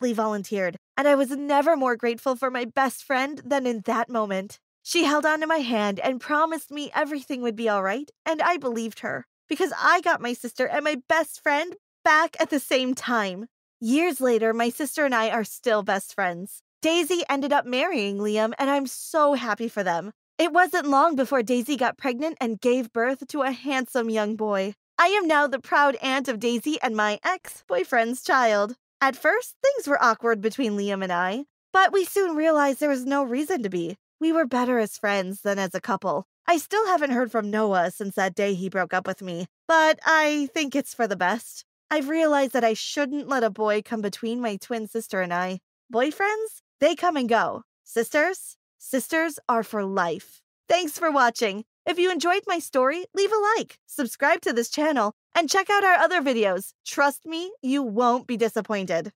Lee 0.00 0.12
volunteered, 0.12 0.76
and 0.96 1.08
I 1.08 1.16
was 1.16 1.30
never 1.30 1.76
more 1.76 1.96
grateful 1.96 2.36
for 2.36 2.50
my 2.50 2.64
best 2.64 3.02
friend 3.02 3.42
than 3.44 3.66
in 3.66 3.82
that 3.86 4.08
moment. 4.08 4.60
She 4.88 5.04
held 5.04 5.26
onto 5.26 5.46
my 5.46 5.58
hand 5.58 6.00
and 6.00 6.18
promised 6.18 6.70
me 6.70 6.90
everything 6.94 7.42
would 7.42 7.54
be 7.54 7.68
all 7.68 7.82
right, 7.82 8.10
and 8.24 8.40
I 8.40 8.56
believed 8.56 9.00
her 9.00 9.26
because 9.46 9.70
I 9.78 10.00
got 10.00 10.22
my 10.22 10.32
sister 10.32 10.66
and 10.66 10.82
my 10.82 10.96
best 11.10 11.42
friend 11.42 11.76
back 12.04 12.38
at 12.40 12.48
the 12.48 12.58
same 12.58 12.94
time. 12.94 13.48
Years 13.82 14.18
later, 14.18 14.54
my 14.54 14.70
sister 14.70 15.04
and 15.04 15.14
I 15.14 15.28
are 15.28 15.44
still 15.44 15.82
best 15.82 16.14
friends. 16.14 16.62
Daisy 16.80 17.22
ended 17.28 17.52
up 17.52 17.66
marrying 17.66 18.16
Liam, 18.16 18.54
and 18.58 18.70
I'm 18.70 18.86
so 18.86 19.34
happy 19.34 19.68
for 19.68 19.82
them. 19.82 20.12
It 20.38 20.54
wasn't 20.54 20.88
long 20.88 21.16
before 21.16 21.42
Daisy 21.42 21.76
got 21.76 21.98
pregnant 21.98 22.38
and 22.40 22.58
gave 22.58 22.90
birth 22.90 23.28
to 23.28 23.42
a 23.42 23.50
handsome 23.50 24.08
young 24.08 24.36
boy. 24.36 24.72
I 24.96 25.08
am 25.08 25.26
now 25.26 25.46
the 25.46 25.60
proud 25.60 25.96
aunt 25.96 26.28
of 26.28 26.40
Daisy 26.40 26.80
and 26.80 26.96
my 26.96 27.20
ex 27.22 27.62
boyfriend's 27.68 28.22
child. 28.22 28.74
At 29.02 29.16
first, 29.16 29.54
things 29.62 29.86
were 29.86 30.02
awkward 30.02 30.40
between 30.40 30.78
Liam 30.78 31.02
and 31.02 31.12
I, 31.12 31.44
but 31.74 31.92
we 31.92 32.06
soon 32.06 32.34
realized 32.34 32.80
there 32.80 32.88
was 32.88 33.04
no 33.04 33.22
reason 33.22 33.62
to 33.64 33.68
be. 33.68 33.98
We 34.20 34.32
were 34.32 34.46
better 34.46 34.80
as 34.80 34.98
friends 34.98 35.42
than 35.42 35.60
as 35.60 35.74
a 35.74 35.80
couple. 35.80 36.26
I 36.46 36.56
still 36.58 36.86
haven't 36.88 37.12
heard 37.12 37.30
from 37.30 37.50
Noah 37.50 37.92
since 37.92 38.16
that 38.16 38.34
day 38.34 38.54
he 38.54 38.68
broke 38.68 38.92
up 38.92 39.06
with 39.06 39.22
me, 39.22 39.46
but 39.68 40.00
I 40.04 40.48
think 40.52 40.74
it's 40.74 40.92
for 40.92 41.06
the 41.06 41.14
best. 41.14 41.64
I've 41.88 42.08
realized 42.08 42.52
that 42.52 42.64
I 42.64 42.74
shouldn't 42.74 43.28
let 43.28 43.44
a 43.44 43.50
boy 43.50 43.80
come 43.82 44.00
between 44.00 44.40
my 44.40 44.56
twin 44.56 44.88
sister 44.88 45.20
and 45.20 45.32
I. 45.32 45.60
Boyfriends? 45.92 46.62
They 46.80 46.96
come 46.96 47.16
and 47.16 47.28
go. 47.28 47.62
Sisters? 47.84 48.56
Sisters 48.78 49.38
are 49.48 49.62
for 49.62 49.84
life. 49.84 50.42
Thanks 50.68 50.98
for 50.98 51.12
watching. 51.12 51.64
If 51.86 51.98
you 51.98 52.10
enjoyed 52.10 52.42
my 52.46 52.58
story, 52.58 53.06
leave 53.14 53.32
a 53.32 53.58
like, 53.58 53.78
subscribe 53.86 54.40
to 54.42 54.52
this 54.52 54.68
channel, 54.68 55.14
and 55.34 55.48
check 55.48 55.70
out 55.70 55.84
our 55.84 55.94
other 55.94 56.20
videos. 56.20 56.72
Trust 56.84 57.24
me, 57.24 57.52
you 57.62 57.82
won't 57.84 58.26
be 58.26 58.36
disappointed. 58.36 59.12